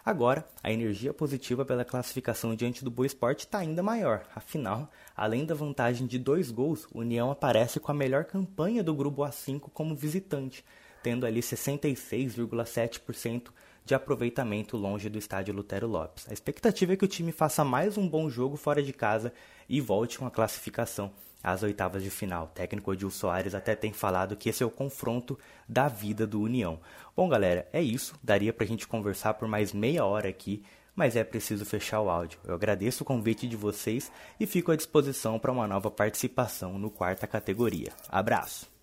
[0.04, 4.24] Agora, a energia positiva pela classificação diante do Boa Esporte está ainda maior.
[4.34, 8.94] Afinal, além da vantagem de dois gols, o União aparece com a melhor campanha do
[8.94, 10.64] grupo A5 como visitante,
[11.02, 13.48] tendo ali 66,7%
[13.88, 16.28] de aproveitamento longe do estádio Lutero Lopes.
[16.28, 19.32] A expectativa é que o time faça mais um bom jogo fora de casa
[19.66, 21.10] e volte com a classificação
[21.42, 22.44] às oitavas de final.
[22.44, 26.38] O técnico Odil Soares até tem falado que esse é o confronto da vida do
[26.38, 26.78] União.
[27.16, 28.14] Bom, galera, é isso.
[28.22, 30.62] Daria pra gente conversar por mais meia hora aqui,
[30.94, 32.38] mas é preciso fechar o áudio.
[32.44, 36.90] Eu agradeço o convite de vocês e fico à disposição para uma nova participação no
[36.90, 37.90] quarta categoria.
[38.10, 38.77] Abraço!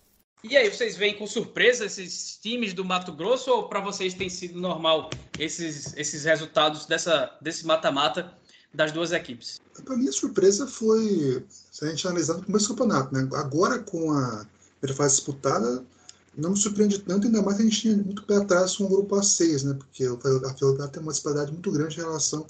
[0.48, 4.30] E aí, vocês veem com surpresa esses times do Mato Grosso ou para vocês tem
[4.30, 8.32] sido normal esses, esses resultados dessa, desse mata-mata
[8.72, 9.60] das duas equipes?
[9.84, 13.28] Para mim, a surpresa foi, se a gente analisar no começo do campeonato, né?
[13.34, 14.46] Agora, com a
[14.78, 15.84] primeira fase disputada,
[16.36, 18.88] não me surpreende tanto, ainda mais que a gente tinha muito pé atrás com o
[18.88, 19.74] grupo A6, né?
[19.74, 22.46] Porque a Filadélfia tem uma disparidade muito grande em relação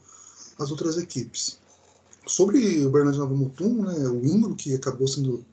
[0.59, 1.59] às outras equipes.
[2.27, 4.07] Sobre o Bernardo Nova Mutum, né?
[4.07, 5.47] O Ingro, que acabou sendo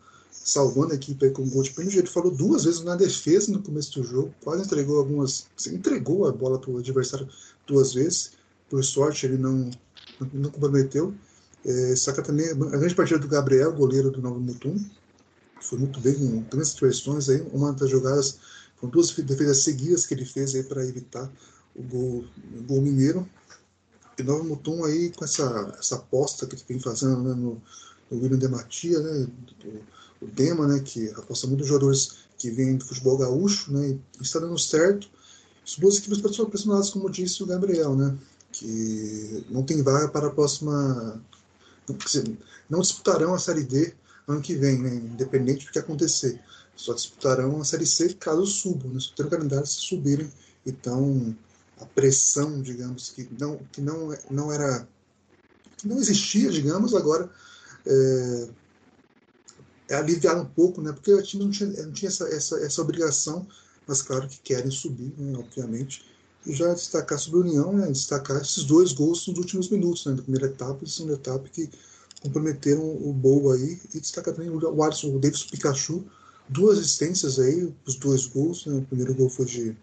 [0.43, 1.97] salvando a equipe com o gol de pênalti.
[1.97, 5.47] Ele falou duas vezes na defesa no começo do jogo, quase entregou algumas.
[5.67, 7.27] Entregou a bola para o adversário
[7.65, 8.31] duas vezes.
[8.69, 9.71] Por sorte, ele não,
[10.33, 11.13] não, comprometeu.
[11.65, 14.77] É, saca também a grande partida do Gabriel, goleiro do Novo Mutum.
[15.61, 17.41] Foi muito bem, com grandes situações aí.
[17.53, 18.37] Uma das jogadas,
[18.81, 21.31] com duas defesas seguidas que ele fez aí para evitar
[21.73, 22.25] o gol,
[22.59, 23.27] o gol mineiro.
[24.19, 27.61] E Novo Mutum aí com essa, essa aposta que ele vem fazendo né, no,
[28.11, 29.27] William Dematia, né,
[29.63, 29.81] do,
[30.23, 34.39] o tema, né, que aposta muitos jogadores que vêm do futebol gaúcho, né, e está
[34.39, 35.09] dando certo.
[35.65, 38.17] As duas equipes pressionadas, como disse o Gabriel, né,
[38.51, 41.21] que não tem vaga para a próxima.
[42.69, 43.93] Não disputarão a Série D
[44.27, 46.39] ano que vem, né, independente do que acontecer.
[46.75, 50.31] Só disputarão a Série C caso subam, né, tem o calendário se subirem.
[50.65, 51.35] Então,
[51.79, 54.87] a pressão, digamos, que não, que não, não era.
[55.77, 57.29] que não existia, digamos, agora.
[57.85, 58.62] É, é
[59.99, 60.91] aliviar um pouco, né?
[60.91, 63.47] Porque o time não tinha, não tinha essa, essa, essa obrigação,
[63.87, 66.05] mas claro que querem subir, né, obviamente.
[66.45, 70.13] E já destacar sobre a União, né, destacar esses dois gols nos últimos minutos, né,
[70.13, 71.69] da primeira etapa e da segunda etapa, que
[72.21, 73.79] comprometeram o Boa aí.
[73.93, 76.03] E destacar também o Alisson, o Davidson Pikachu,
[76.49, 78.65] duas assistências aí, os dois gols.
[78.65, 79.77] Né, o primeiro gol foi de,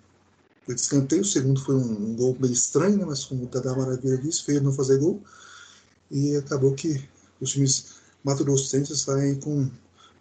[0.69, 3.75] de escanteio, o segundo foi um, um gol meio estranho, né, mas como o Tadá
[3.75, 5.23] Maravilha disse, feio não fazer gol.
[6.11, 7.03] E acabou que
[7.41, 9.71] os times Mato Grossenses saem com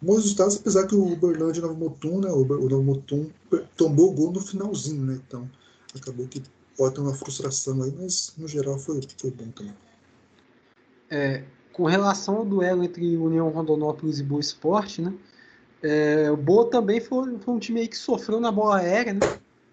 [0.00, 3.30] bons resultados, apesar que o Uberlândia Novo Mutum, né, o Novo Mutum
[3.76, 5.20] tombou o gol no finalzinho, né?
[5.26, 5.48] Então
[5.94, 6.42] acabou que
[6.76, 9.74] pode ter uma frustração aí, mas no geral foi, foi bom também.
[11.10, 15.12] É, com relação ao duelo entre União Rondonópolis e Boa Esporte, né?
[15.82, 19.20] É, o Boa também foi, foi, um time que sofreu na bola aérea, né?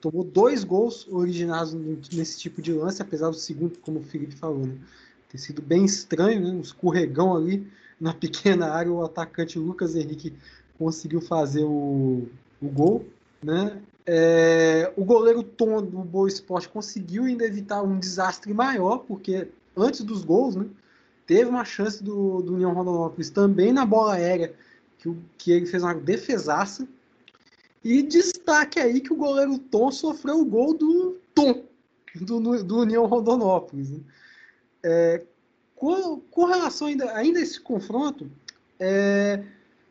[0.01, 1.73] Tomou dois gols originados
[2.11, 4.77] nesse tipo de lance, apesar do segundo, como o Felipe falou, né?
[5.29, 6.49] Ter sido bem estranho, né?
[6.49, 7.67] Um escorregão ali
[7.99, 10.33] na pequena área, o atacante Lucas Henrique
[10.77, 12.27] conseguiu fazer o,
[12.61, 13.05] o gol.
[13.43, 13.81] Né?
[14.05, 20.01] É, o goleiro Tom do Boa Esporte conseguiu ainda evitar um desastre maior, porque antes
[20.01, 20.65] dos gols, né,
[21.25, 24.53] teve uma chance do, do União Rondonópolis também na bola aérea,
[24.97, 26.87] que, que ele fez uma defesaça.
[27.83, 31.63] E destaque aí que o goleiro Tom sofreu o gol do Tom,
[32.15, 33.91] do, do União Rondonópolis.
[33.91, 33.99] Né?
[34.83, 35.23] É,
[35.77, 38.29] com, com relação ainda, ainda a esse confronto,
[38.79, 39.43] é,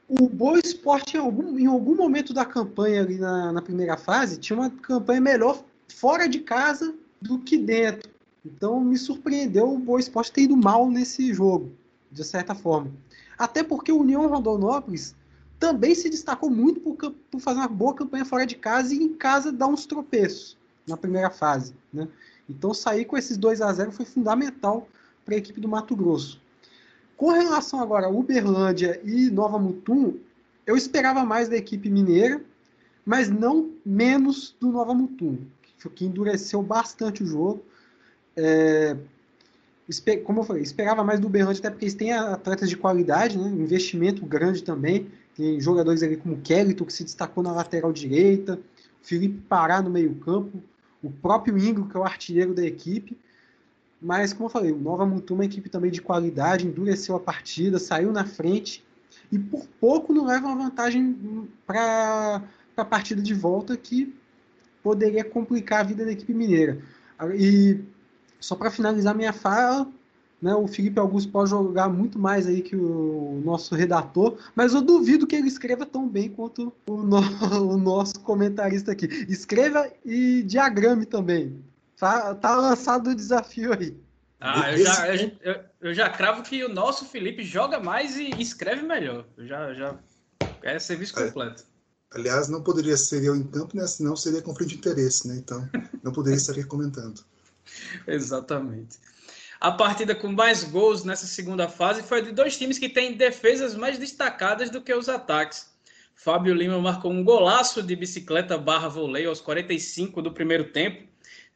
[0.09, 4.39] o Boa Esporte, em algum, em algum momento da campanha ali na, na primeira fase,
[4.39, 8.11] tinha uma campanha melhor fora de casa do que dentro.
[8.45, 11.73] Então me surpreendeu o Boa Esporte ter ido mal nesse jogo,
[12.11, 12.91] de certa forma.
[13.39, 15.15] Até porque o União Rondonópolis
[15.59, 16.97] também se destacou muito por,
[17.31, 20.57] por, fazer uma boa campanha fora de casa e em casa dar uns tropeços
[20.87, 21.75] na primeira fase.
[21.93, 22.09] Né?
[22.49, 24.89] Então sair com esses 2 a 0 foi fundamental
[25.27, 26.41] para a equipe do Mato Grosso.
[27.17, 30.15] Com relação agora a Uberlândia e Nova Mutum,
[30.65, 32.41] eu esperava mais da equipe mineira,
[33.05, 35.39] mas não menos do Nova Mutum,
[35.95, 37.63] que endureceu bastante o jogo.
[38.37, 38.97] É,
[40.25, 43.49] como eu falei, esperava mais do Uberlândia, até porque eles têm atletas de qualidade, né,
[43.49, 45.09] investimento grande também.
[45.35, 48.59] Tem jogadores ali como o Kelito, que se destacou na lateral direita,
[49.03, 50.63] Felipe Pará no meio-campo,
[51.03, 53.17] o próprio Ingro, que é o artilheiro da equipe.
[54.01, 57.79] Mas, como eu falei, o Nova montou uma equipe também de qualidade, endureceu a partida,
[57.79, 58.85] saiu na frente,
[59.33, 62.43] e por pouco não leva uma vantagem para
[62.77, 64.15] a partida de volta que
[64.83, 66.79] poderia complicar a vida da equipe mineira.
[67.35, 67.81] E
[68.39, 69.89] só para finalizar minha fala,
[70.41, 74.83] né, o Felipe Augusto pode jogar muito mais aí que o nosso redator, mas eu
[74.83, 77.19] duvido que ele escreva tão bem quanto o, no,
[77.73, 79.07] o nosso comentarista aqui.
[79.29, 81.59] Escreva e diagrame também.
[81.99, 83.97] Tá, tá lançado o desafio aí.
[84.39, 88.83] Ah, eu já, eu, eu, já cravo que o nosso Felipe joga mais e escreve
[88.83, 89.25] melhor.
[89.37, 89.99] Eu já, já
[90.63, 91.27] é serviço é.
[91.27, 91.65] completo.
[92.13, 93.87] Aliás, não poderia ser eu em campo, né?
[93.87, 95.37] Senão seria conflito de interesse, né?
[95.37, 95.69] Então,
[96.03, 97.25] não poderia estar comentando.
[98.07, 98.99] Exatamente.
[99.59, 103.75] A partida com mais gols nessa segunda fase foi de dois times que têm defesas
[103.75, 105.67] mais destacadas do que os ataques.
[106.15, 111.07] Fábio Lima marcou um golaço de bicicleta barra voleio aos 45 do primeiro tempo.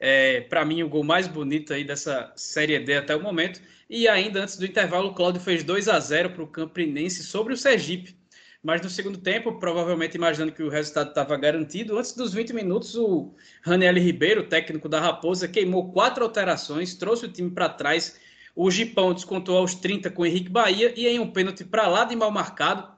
[0.00, 3.60] É, Para mim, o gol mais bonito aí dessa Série D até o momento.
[3.88, 7.52] E ainda antes do intervalo, o Cláudio fez 2 a 0 para o Campinense sobre
[7.52, 8.18] o Sergipe.
[8.62, 12.94] Mas no segundo tempo, provavelmente imaginando que o resultado estava garantido, antes dos 20 minutos,
[12.94, 18.18] o Raniel Ribeiro, técnico da Raposa, queimou quatro alterações, trouxe o time para trás.
[18.54, 22.04] O Gipão descontou aos 30 com o Henrique Bahia e em um pênalti para lá
[22.04, 22.90] de mal marcado,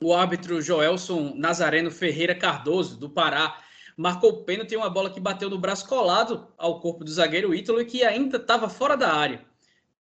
[0.00, 3.58] o árbitro Joelson Nazareno Ferreira Cardoso, do Pará,
[3.98, 7.80] marcou pênalti em uma bola que bateu no braço colado ao corpo do zagueiro Ítalo
[7.80, 9.44] e que ainda estava fora da área.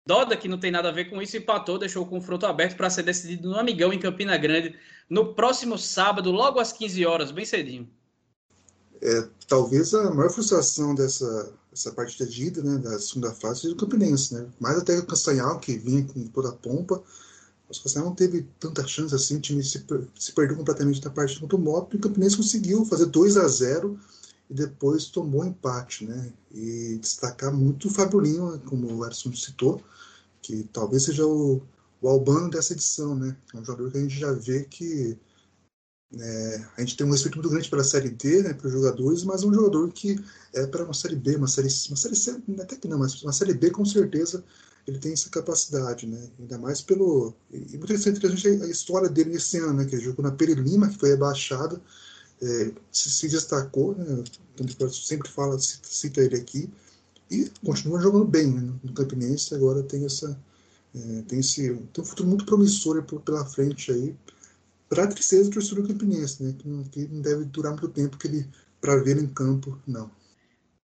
[0.05, 2.91] Doda, que não tem nada a ver com isso, empatou, deixou o confronto aberto para
[2.91, 4.75] ser decidido no Amigão, em Campina Grande,
[5.09, 7.89] no próximo sábado, logo às 15 horas, bem cedinho.
[9.01, 13.73] É, talvez a maior frustração dessa, dessa partida de ida, né, da segunda fase, seja
[13.73, 14.47] o Campinense, né?
[14.59, 17.03] Mais até o Castanhal, que vinha com toda a pompa.
[17.69, 19.85] O Castanhal não teve tanta chance assim, o time se,
[20.17, 23.47] se perdeu completamente da partida contra o Moto, e o Campinense conseguiu fazer 2 a
[23.47, 23.99] 0
[24.49, 26.31] e depois tomou empate, né?
[26.53, 29.83] E destacar muito o Lima, como o Edson citou,
[30.41, 31.61] que talvez seja o,
[32.01, 33.35] o Albano dessa edição, né?
[33.53, 35.17] É um jogador que a gente já vê que
[36.17, 39.23] é, a gente tem um respeito muito grande pela Série D, né, para os jogadores,
[39.23, 40.17] mas é um jogador que
[40.53, 43.33] é para uma Série B, uma Série, uma série C, até que não, mas uma
[43.33, 44.41] Série B com certeza
[44.87, 46.29] ele tem essa capacidade, né?
[46.39, 47.33] Ainda mais pelo.
[47.51, 49.85] E muito interessante a história dele nesse ano, né?
[49.85, 51.81] Que ele jogou na Peri Lima, que foi rebaixada,
[52.41, 54.23] é, se, se, destacou, né?
[54.91, 56.69] sempre fala, cita ele aqui,
[57.29, 59.53] e continua jogando bem né, no Campinense.
[59.53, 60.39] Agora tem essa
[60.95, 64.15] é, tem esse tem um futuro muito promissor pela frente aí
[64.89, 66.55] para a tristeza do torcedor campinense, né?
[66.57, 68.47] Que não, que não deve durar muito tempo que ele
[68.79, 70.09] para ver em campo, não.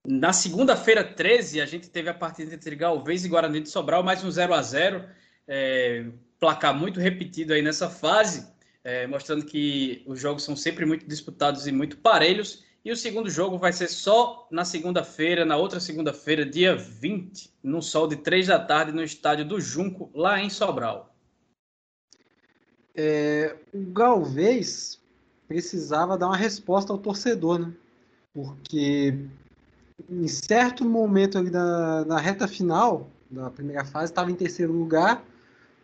[0.05, 4.24] Na segunda-feira 13, a gente teve a partida entre Galvez e Guarani de Sobral, mais
[4.24, 5.05] um 0 a 0
[5.46, 6.07] é,
[6.40, 11.68] placar muito repetido aí nessa fase, é, mostrando que os jogos são sempre muito disputados
[11.68, 12.64] e muito parelhos.
[12.84, 17.80] E o segundo jogo vai ser só na segunda-feira, na outra segunda-feira, dia 20, no
[17.80, 21.14] sol de 3 da tarde, no estádio do Junco, lá em Sobral.
[22.92, 25.00] É, o Galvez
[25.46, 27.72] precisava dar uma resposta ao torcedor, né?
[28.34, 29.28] Porque
[30.11, 35.24] em certo momento ali na, reta final da primeira fase, estava em terceiro lugar,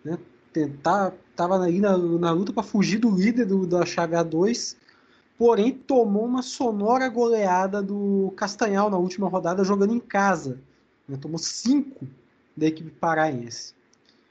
[0.05, 0.19] né?
[0.53, 4.77] Tentar, tava ali na, na luta para fugir do líder do, da chave A2
[5.39, 10.59] porém tomou uma sonora goleada do Castanhal na última rodada jogando em casa.
[11.09, 11.17] Né?
[11.17, 12.07] Tomou cinco
[12.57, 13.73] da equipe paraense.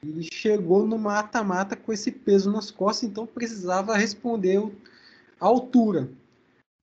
[0.02, 4.62] E chegou no mata-mata com esse peso nas costas, então precisava responder
[5.40, 6.08] à altura.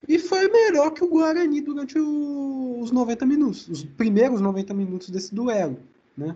[0.08, 5.34] E foi melhor que o Guarani durante os 90 minutos, os primeiros 90 minutos desse
[5.34, 5.78] duelo.
[6.16, 6.36] Né?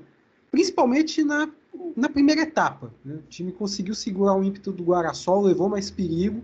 [0.49, 1.49] Principalmente na,
[1.95, 2.91] na primeira etapa.
[3.05, 3.15] Né?
[3.15, 6.43] O time conseguiu segurar o ímpeto do Guarasol, levou mais perigo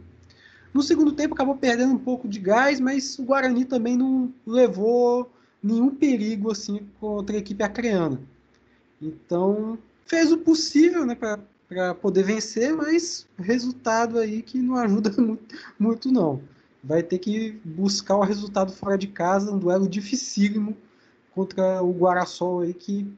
[0.75, 5.31] no segundo tempo acabou perdendo um pouco de gás, mas o Guarani também não levou
[5.63, 8.19] nenhum perigo assim contra a equipe acreana.
[9.01, 15.55] Então fez o possível né, para poder vencer, mas resultado aí que não ajuda muito,
[15.79, 16.41] muito não.
[16.85, 20.77] Vai ter que buscar o resultado fora de casa, um duelo dificílimo
[21.33, 23.11] contra o Guarasol aí que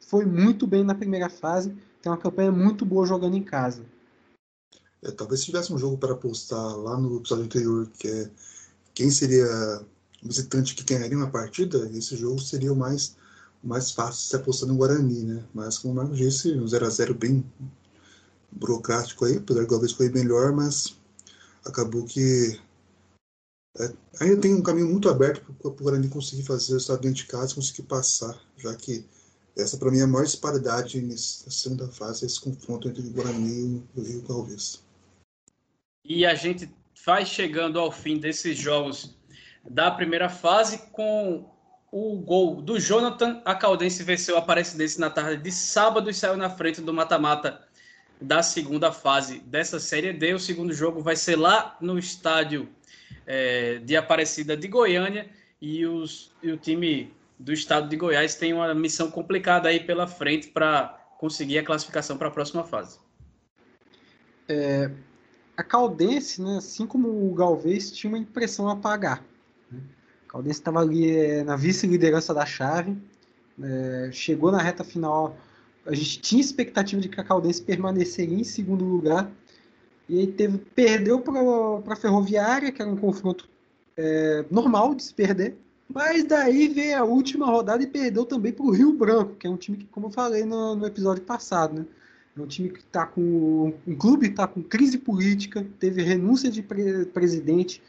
[0.00, 3.84] foi muito bem na primeira fase, tem uma campanha muito boa jogando em casa.
[5.02, 8.30] É, talvez se tivesse um jogo para apostar lá no episódio anterior, que é
[8.94, 9.46] quem seria
[10.22, 13.16] o visitante que ganharia uma partida, esse jogo seria o mais,
[13.62, 15.44] o mais fácil de se apostar no Guarani, né?
[15.52, 17.44] Mas como o Marcos disse, um 0x0 bem
[18.50, 20.96] burocrático aí, apesar que talvez foi melhor, mas
[21.64, 22.60] acabou que
[24.20, 27.26] ainda tem um caminho muito aberto para o Guarani conseguir fazer o estado dentro de
[27.26, 29.04] casa, conseguir passar, já que
[29.56, 33.84] essa para mim é a maior disparidade nessa segunda fase, esse confronto entre o Guarani
[33.94, 34.82] e o Rio Galvez.
[36.04, 36.70] E a gente
[37.04, 39.16] vai chegando ao fim desses jogos
[39.68, 41.48] da primeira fase com
[41.90, 43.40] o gol do Jonathan.
[43.44, 47.62] A Caldense venceu a Aparecidense na tarde de sábado e saiu na frente do mata-mata
[48.20, 50.34] da segunda fase dessa Série D.
[50.34, 52.68] O segundo jogo vai ser lá no estádio
[53.26, 55.28] é, de Aparecida de Goiânia
[55.60, 60.06] e, os, e o time do estado de Goiás tem uma missão complicada aí pela
[60.06, 62.98] frente para conseguir a classificação para a próxima fase.
[64.48, 64.90] É,
[65.56, 69.24] a Caldense, né, assim como o Galvez, tinha uma impressão a pagar.
[69.70, 69.80] Né?
[70.26, 72.96] A Caldense estava ali é, na vice-liderança da chave,
[73.62, 75.36] é, chegou na reta final.
[75.84, 79.30] A gente tinha expectativa de que a Caldense permaneceria em segundo lugar.
[80.08, 83.48] E aí teve, perdeu para a Ferroviária, que era um confronto
[83.96, 85.56] é, normal de se perder.
[85.92, 89.50] Mas daí veio a última rodada e perdeu também para o Rio Branco, que é
[89.50, 91.86] um time que, como eu falei no, no episódio passado, né?
[92.36, 93.74] É um time que está com.
[93.86, 97.82] Um clube que está com crise política, teve renúncia de pre presidente.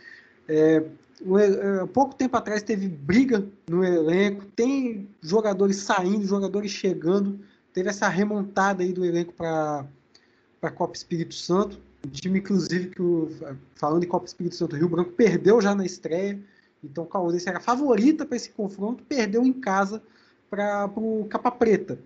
[0.49, 0.84] É,
[1.26, 7.39] um, é, pouco tempo atrás teve briga no elenco, tem jogadores saindo, jogadores chegando.
[7.74, 9.86] Teve essa remontada aí do elenco para
[10.61, 11.80] a Copa Espírito Santo.
[12.06, 13.30] Um time, inclusive, que o,
[13.76, 16.39] falando em Copa Espírito Santo, o Rio Branco perdeu já na estreia.
[16.84, 20.01] Então o Caldense era favorita para esse confronto, perdeu em casa
[20.49, 21.97] para o Capa Preta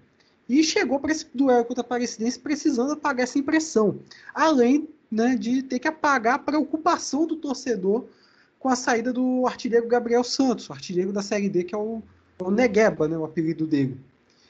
[0.47, 3.99] e chegou para esse duelo contra a Aparecidense precisando apagar essa impressão.
[4.33, 8.05] Além né, de ter que apagar a preocupação do torcedor
[8.59, 12.01] com a saída do artilheiro Gabriel Santos, o artilheiro da Série D, que é o,
[12.39, 13.99] é o Negueba, né, o apelido dele.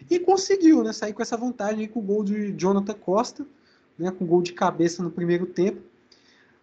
[0.10, 3.46] E conseguiu né, sair com essa vantagem com o gol de Jonathan Costa,
[3.98, 5.82] né, com gol de cabeça no primeiro tempo.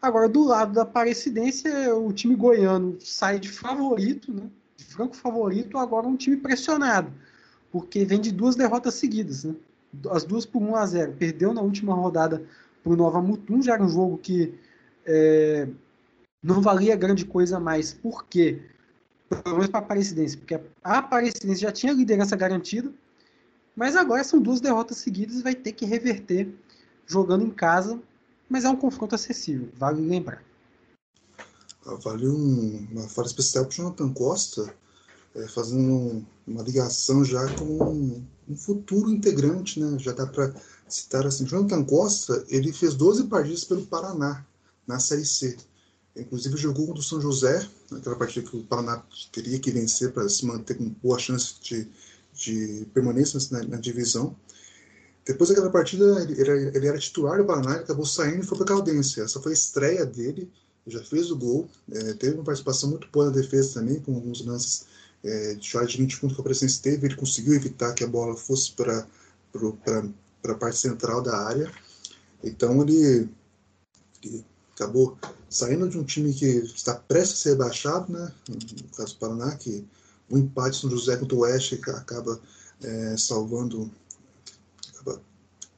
[0.00, 4.42] Agora, do lado da Aparecidense, o time goiano sai de favorito, né,
[4.76, 7.10] de franco favorito, agora um time pressionado
[7.74, 9.52] porque vem de duas derrotas seguidas, né?
[10.08, 12.40] As duas por 1 a 0 Perdeu na última rodada
[12.84, 14.54] para o Nova Mutum, já era um jogo que
[15.04, 15.66] é,
[16.40, 17.92] não valia grande coisa mais.
[17.92, 18.62] Por quê?
[19.28, 22.92] Pelo menos para a Aparecidense, porque a Aparecidense já tinha liderança garantida,
[23.74, 26.48] mas agora são duas derrotas seguidas e vai ter que reverter
[27.06, 28.00] jogando em casa,
[28.48, 30.42] mas é um confronto acessível, vale lembrar.
[31.86, 34.74] Ah, vale um, uma fala especial para Jonathan Costa,
[35.34, 39.98] é, fazendo uma ligação já com um, um futuro integrante, né?
[39.98, 40.54] Já dá para
[40.88, 44.44] citar assim, Jonathan Costa, ele fez 12 partidas pelo Paraná
[44.86, 45.56] na Série C.
[46.16, 49.02] Inclusive jogou contra o São José, naquela partida que o Paraná
[49.32, 51.88] teria que vencer para se manter com boa chance de,
[52.32, 54.36] de permanência na, na divisão.
[55.24, 58.58] Depois daquela partida, ele era, ele era, titular do Paraná, ele acabou saindo e foi
[58.58, 59.20] para Caldense.
[59.20, 60.50] Essa foi a estreia dele,
[60.86, 64.44] já fez o gol, é, teve uma participação muito boa na defesa também, com alguns
[64.44, 64.84] lances
[65.24, 68.06] é, de jogada de 20 pontos que a Presença teve, ele conseguiu evitar que a
[68.06, 69.06] bola fosse para
[70.44, 71.72] a parte central da área.
[72.42, 73.28] Então ele,
[74.22, 74.44] ele,
[74.74, 75.16] acabou
[75.48, 78.30] saindo de um time que está prestes a ser rebaixado, né?
[78.48, 79.84] no caso do Paraná, que
[80.28, 82.38] o empate no José contra o Oeste acaba
[82.82, 83.90] é, salvando,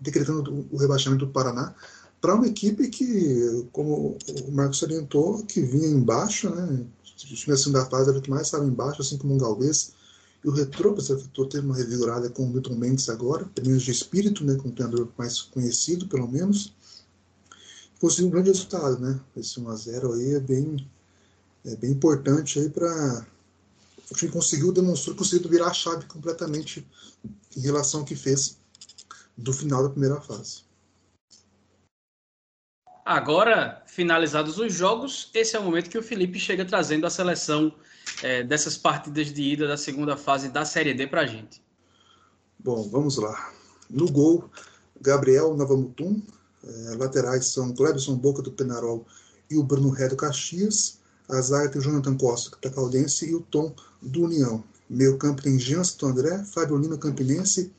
[0.01, 1.75] decretando o rebaixamento do Paraná
[2.21, 6.85] para uma equipe que, como o Marcos salientou, que vinha embaixo, né?
[7.05, 9.93] O time da segunda fase o que mais estava embaixo, assim como o Galvez.
[10.45, 11.05] E o Retrô, para
[11.49, 14.73] teve uma revigorada com o Milton Mendes agora, pelo menos de espírito, né, com um
[14.73, 16.75] treinador mais conhecido, pelo menos.
[18.01, 19.19] Conseguiu um grande resultado, né?
[19.37, 20.87] Esse 1x0 aí é bem,
[21.65, 23.27] é bem importante aí para.
[24.11, 26.87] O time conseguiu, demonstrou, conseguiu virar a chave completamente
[27.57, 28.57] em relação ao que fez
[29.37, 30.65] do final da primeira fase.
[33.05, 37.73] Agora, finalizados os jogos, esse é o momento que o Felipe chega trazendo a seleção
[38.23, 41.63] é, dessas partidas de ida da segunda fase da Série D para a gente.
[42.59, 43.53] Bom, vamos lá.
[43.89, 44.51] No gol,
[45.01, 46.21] Gabriel Navamutum.
[46.65, 49.07] É, laterais são Glebson Boca do Penarol
[49.49, 50.99] e o Bruno Ré do Caxias.
[51.29, 53.73] A zaga tem o Jonathan Costa da Caldense e o Tom
[54.03, 54.65] do União.
[54.89, 57.73] Meio campo tem Jean André, Fábio Lima Campinense,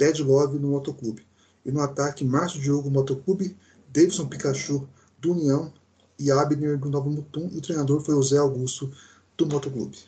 [0.00, 1.26] Ted Love no Motoclube.
[1.62, 3.54] E no ataque, Márcio Diogo Motoclube,
[3.88, 4.88] Davidson Pikachu
[5.18, 5.70] do União
[6.18, 8.90] e Abner do Novo Mutum, e o treinador foi o Zé Augusto
[9.36, 9.98] do Motoclube.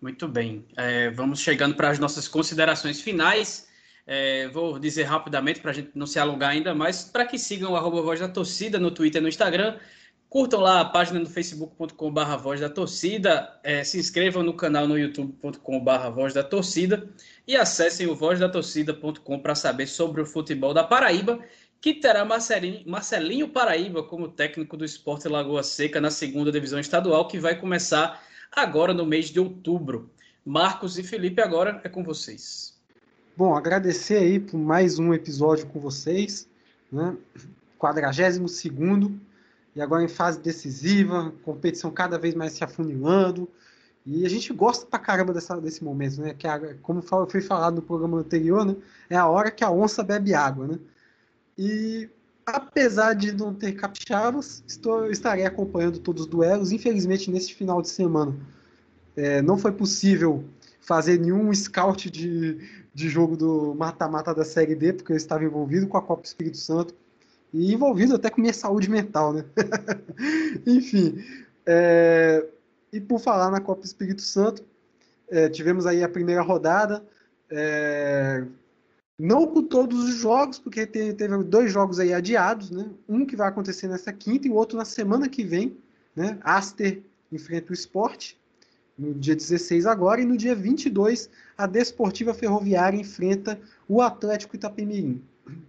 [0.00, 3.66] Muito bem, é, vamos chegando para as nossas considerações finais.
[4.06, 7.72] É, vou dizer rapidamente para a gente não se alongar ainda mais, para que sigam
[7.72, 9.76] o arroba Voz da Torcida no Twitter e no Instagram.
[10.32, 14.98] Curtam lá a página no facebook.com.br Voz da Torcida, é, se inscrevam no canal no
[14.98, 17.06] youtube.com.br Voz da Torcida
[17.46, 21.38] e acessem o vozdatorcida.com para saber sobre o futebol da Paraíba
[21.82, 27.28] que terá Marcelinho, Marcelinho Paraíba como técnico do Esporte Lagoa Seca na segunda divisão estadual,
[27.28, 30.08] que vai começar agora no mês de outubro.
[30.46, 32.80] Marcos e Felipe, agora é com vocês.
[33.36, 36.48] Bom, agradecer aí por mais um episódio com vocês,
[36.90, 37.18] né?
[37.76, 38.38] 42
[39.74, 43.48] e agora em fase decisiva, competição cada vez mais se afunilando.
[44.04, 46.34] E a gente gosta pra caramba dessa, desse momento, né?
[46.34, 48.76] Que a, como foi falado no programa anterior, né?
[49.08, 50.78] É a hora que a onça bebe água, né?
[51.56, 52.08] E
[52.44, 56.72] apesar de não ter capixabas, estou, estarei acompanhando todos os duelos.
[56.72, 58.36] Infelizmente, neste final de semana,
[59.16, 60.44] é, não foi possível
[60.80, 62.58] fazer nenhum scout de,
[62.92, 66.58] de jogo do mata-mata da Série D, porque eu estava envolvido com a Copa Espírito
[66.58, 66.94] Santo
[67.52, 69.44] e envolvido até com minha saúde mental, né?
[70.66, 71.22] Enfim,
[71.66, 72.46] é,
[72.92, 74.64] e por falar na Copa Espírito Santo,
[75.28, 77.04] é, tivemos aí a primeira rodada,
[77.50, 78.44] é,
[79.18, 82.90] não com todos os jogos, porque teve, dois jogos aí adiados, né?
[83.08, 85.76] Um que vai acontecer nessa quinta e o outro na semana que vem,
[86.16, 86.38] né?
[86.42, 88.38] Aster enfrenta o esporte
[88.98, 95.22] no dia 16 agora, e no dia 22 a Desportiva Ferroviária enfrenta o Atlético Itapemirim.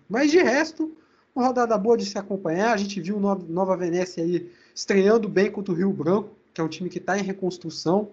[0.10, 0.96] Mas de resto,
[1.36, 2.74] uma rodada boa de se acompanhar.
[2.74, 6.68] A gente viu Nova Venécia aí estreando bem contra o Rio Branco, que é um
[6.68, 8.12] time que está em reconstrução.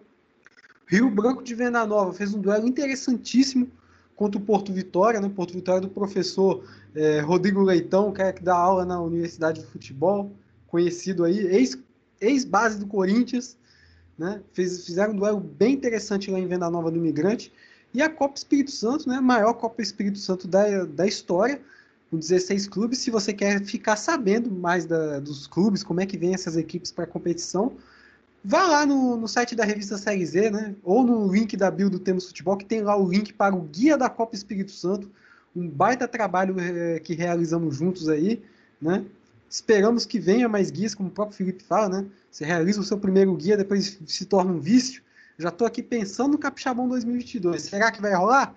[0.86, 3.68] Rio Branco de Venda Nova fez um duelo interessantíssimo
[4.16, 5.30] contra o Porto Vitória, né?
[5.34, 6.64] Porto Vitória do professor
[6.94, 10.32] é, Rodrigo Leitão, que, é, que dá aula na Universidade de Futebol,
[10.66, 11.38] conhecido aí,
[12.20, 13.56] ex-base ex do Corinthians,
[14.18, 14.42] né?
[14.52, 17.52] Fez, fizeram um duelo bem interessante lá em Venda Nova do Imigrante.
[17.94, 19.16] E a Copa Espírito Santo, né?
[19.16, 21.60] A maior Copa Espírito Santo da, da história,
[22.10, 22.98] com 16 clubes.
[22.98, 26.90] Se você quer ficar sabendo mais da, dos clubes, como é que vem essas equipes
[26.90, 27.76] para competição,
[28.44, 30.74] vá lá no, no, site da revista Série Z, né?
[30.82, 33.62] Ou no link da bio do Temos Futebol, que tem lá o link para o
[33.62, 35.10] Guia da Copa Espírito Santo.
[35.54, 38.42] Um baita trabalho é, que realizamos juntos aí,
[38.80, 39.04] né?
[39.48, 42.06] Esperamos que venha mais guias, como o próprio Felipe fala, né?
[42.30, 45.02] Você realiza o seu primeiro guia, depois se torna um vício.
[45.36, 47.62] Já estou aqui pensando no Capixabão 2022.
[47.62, 48.54] Será que vai rolar?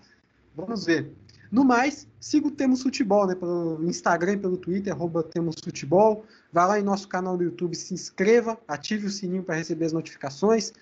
[0.55, 1.11] Vamos ver.
[1.53, 3.35] No mais, siga o Temos Futebol, né?
[3.35, 6.25] Pelo Instagram e pelo Twitter, arroba Temos Futebol.
[6.51, 9.93] Vá lá em nosso canal do YouTube, se inscreva, ative o sininho para receber as
[9.93, 10.73] notificações.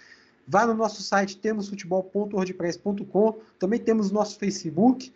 [0.48, 3.38] Vá no nosso site temosfutebol.wordpress.com.
[3.60, 5.14] Também temos nosso Facebook.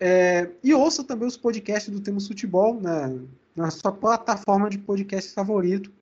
[0.00, 3.14] É, e ouça também os podcasts do Temos Futebol na,
[3.54, 5.92] na sua plataforma de podcast favorito.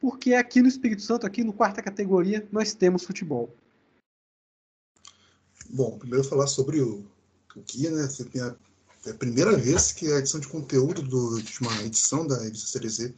[0.00, 3.54] Porque aqui no Espírito Santo, aqui no quarta categoria, nós temos futebol.
[5.70, 7.04] Bom, primeiro falar sobre o
[7.60, 8.08] aqui, né?
[9.04, 12.78] É a primeira vez que a edição de conteúdo do, de uma edição da revista
[12.78, 13.12] CDZ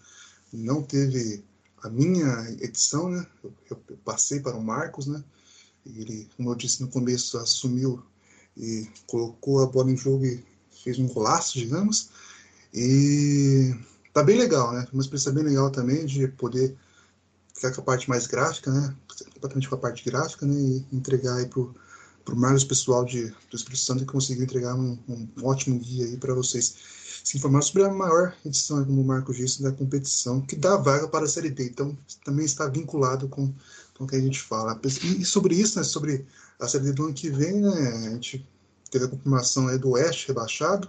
[0.52, 1.44] não teve
[1.82, 3.26] a minha edição, né?
[3.42, 5.22] Eu, eu, passei para o Marcos, né?
[5.84, 8.02] Ele, como eu disse no começo, assumiu
[8.56, 10.42] e colocou a bola em jogo e
[10.82, 12.08] fez um golaço, digamos.
[12.72, 13.74] E
[14.12, 14.86] tá bem legal, né?
[14.92, 16.74] Uma experiência bem legal também de poder
[17.54, 18.94] ficar com a parte mais gráfica, né?
[19.34, 20.54] Completamente com a parte gráfica, né?
[20.54, 21.74] E entregar aí pro
[22.24, 26.06] para o Marcos pessoal de, do Espírito Santo que conseguiu entregar um, um ótimo guia
[26.06, 26.74] aí para vocês
[27.24, 31.08] se informar sobre a maior edição, como o Marcos disse, da competição, que dá vaga
[31.08, 31.64] para a Série D.
[31.64, 33.50] Então, também está vinculado com,
[33.96, 34.78] com o que a gente fala.
[35.18, 36.26] E sobre isso, né, sobre
[36.60, 38.46] a Série D do ano que vem, né, a gente
[38.90, 40.86] teve a confirmação aí do Oeste rebaixado,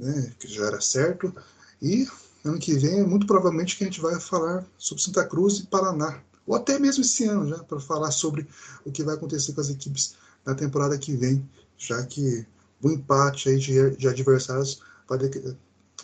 [0.00, 1.34] né, que já era certo,
[1.82, 2.08] e
[2.42, 6.18] ano que vem, muito provavelmente, que a gente vai falar sobre Santa Cruz e Paraná,
[6.46, 8.48] ou até mesmo esse ano, já, para falar sobre
[8.86, 10.14] o que vai acontecer com as equipes
[10.48, 11.46] na temporada que vem,
[11.76, 12.46] já que
[12.82, 15.56] o empate aí de, de adversários vai, de,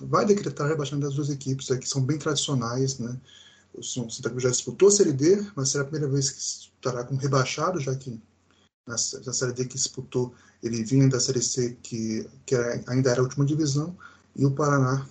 [0.03, 3.18] vai decretar rebaixamento das duas equipes que são bem tradicionais, né?
[3.72, 7.05] O Santa Cruz já disputou a Série D, mas será a primeira vez que estará
[7.05, 8.20] com rebaixado, já que
[8.86, 13.11] na, na Série D que disputou ele vinha da Série C, que, que era, ainda
[13.11, 13.97] era a última divisão,
[14.36, 15.07] e o Paraná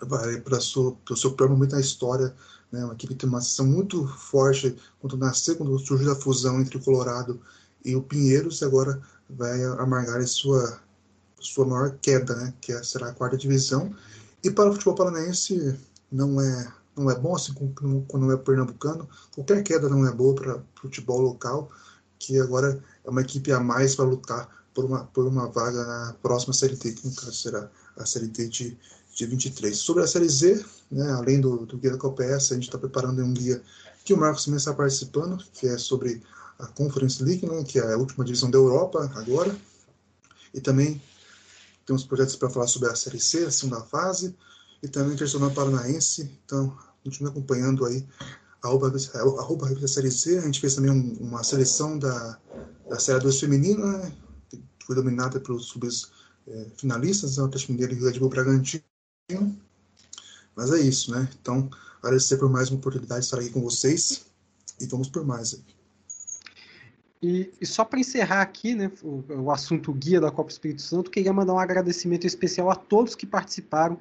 [0.00, 2.34] vai para o seu pior momento na história,
[2.70, 2.84] né?
[2.84, 6.76] uma equipe que tem uma ação muito forte quando nasceu, quando surgiu a fusão entre
[6.76, 7.40] o Colorado
[7.88, 10.78] e o Pinheiros agora vai amargar sua,
[11.40, 13.94] sua maior queda, né, que é, será a quarta divisão.
[14.44, 15.74] E para o futebol paranaense
[16.12, 20.34] não é, não é bom, assim como quando é pernambucano, qualquer queda não é boa
[20.34, 21.70] para o futebol local,
[22.18, 26.14] que agora é uma equipe a mais para lutar por uma, por uma vaga na
[26.22, 28.78] próxima Série D, que no caso será a Série D de,
[29.14, 29.76] de 23.
[29.76, 32.78] Sobre a Série Z, né, além do, do guia da Copa S, a gente está
[32.78, 33.62] preparando um guia
[34.04, 36.22] que o Marcos também está participando, que é sobre
[36.58, 39.56] a Conference League, né, que é a última divisão da Europa agora.
[40.52, 41.00] E também
[41.86, 44.36] temos projetos para falar sobre a Série C, a segunda fase,
[44.82, 46.30] e também o Internacional Paranaense.
[46.44, 48.06] Então, continue acompanhando aí
[48.62, 50.38] a arroba a Série C.
[50.38, 52.38] A gente fez também um, uma seleção da,
[52.88, 54.12] da Série 2 feminina, né,
[54.48, 56.10] que foi dominada pelos subs
[56.46, 58.82] é, finalistas, né, o Atlético Mineiro e o Red Bull Bragantino.
[60.56, 61.28] Mas é isso, né?
[61.40, 61.70] Então,
[62.02, 64.26] agradecer por mais uma oportunidade de estar aqui com vocês
[64.80, 65.62] e vamos por mais.
[67.22, 71.10] E, e só para encerrar aqui, né, o, o, assunto guia da Copa Espírito Santo,
[71.10, 73.98] queria mandar um agradecimento especial a todos que participaram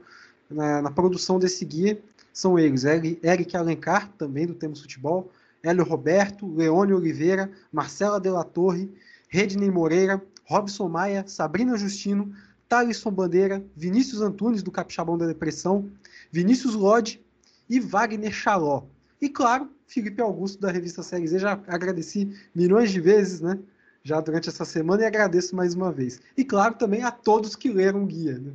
[0.50, 2.00] na, na produção desse guia.
[2.32, 5.32] São eles, Eric Alencar, também do Temos Futebol,
[5.64, 8.92] Hélio Roberto, Leone Oliveira, Marcela Della Torre,
[9.28, 12.32] Redney Moreira, Robson Maia, Sabrina Justino,
[12.70, 15.90] Thalisson Bandeira, Vinícius Antunes, do Capixabão da Depressão,
[16.32, 17.20] Vinícius Lodge
[17.68, 18.84] e Wagner Chaló.
[19.20, 21.40] E claro, Felipe Augusto, da revista Série Z.
[21.40, 23.58] Já agradeci milhões de vezes, né?
[24.04, 26.22] Já durante essa semana e agradeço mais uma vez.
[26.38, 28.38] E claro, também a todos que leram o guia.
[28.38, 28.52] Né?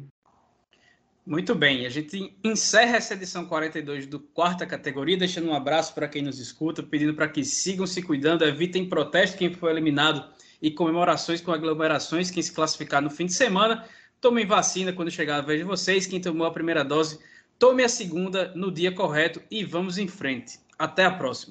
[1.24, 6.08] Muito bem, a gente encerra essa edição 42 do quarta categoria, deixando um abraço para
[6.08, 10.24] quem nos escuta, pedindo para que sigam se cuidando, evitem protesto quem foi eliminado
[10.60, 13.86] e comemorações com aglomerações, quem se classificar no fim de semana,
[14.20, 17.20] tomem vacina quando chegar a vez de vocês, quem tomou a primeira dose,
[17.56, 20.58] tome a segunda no dia correto e vamos em frente.
[20.78, 21.50] Até a próxima.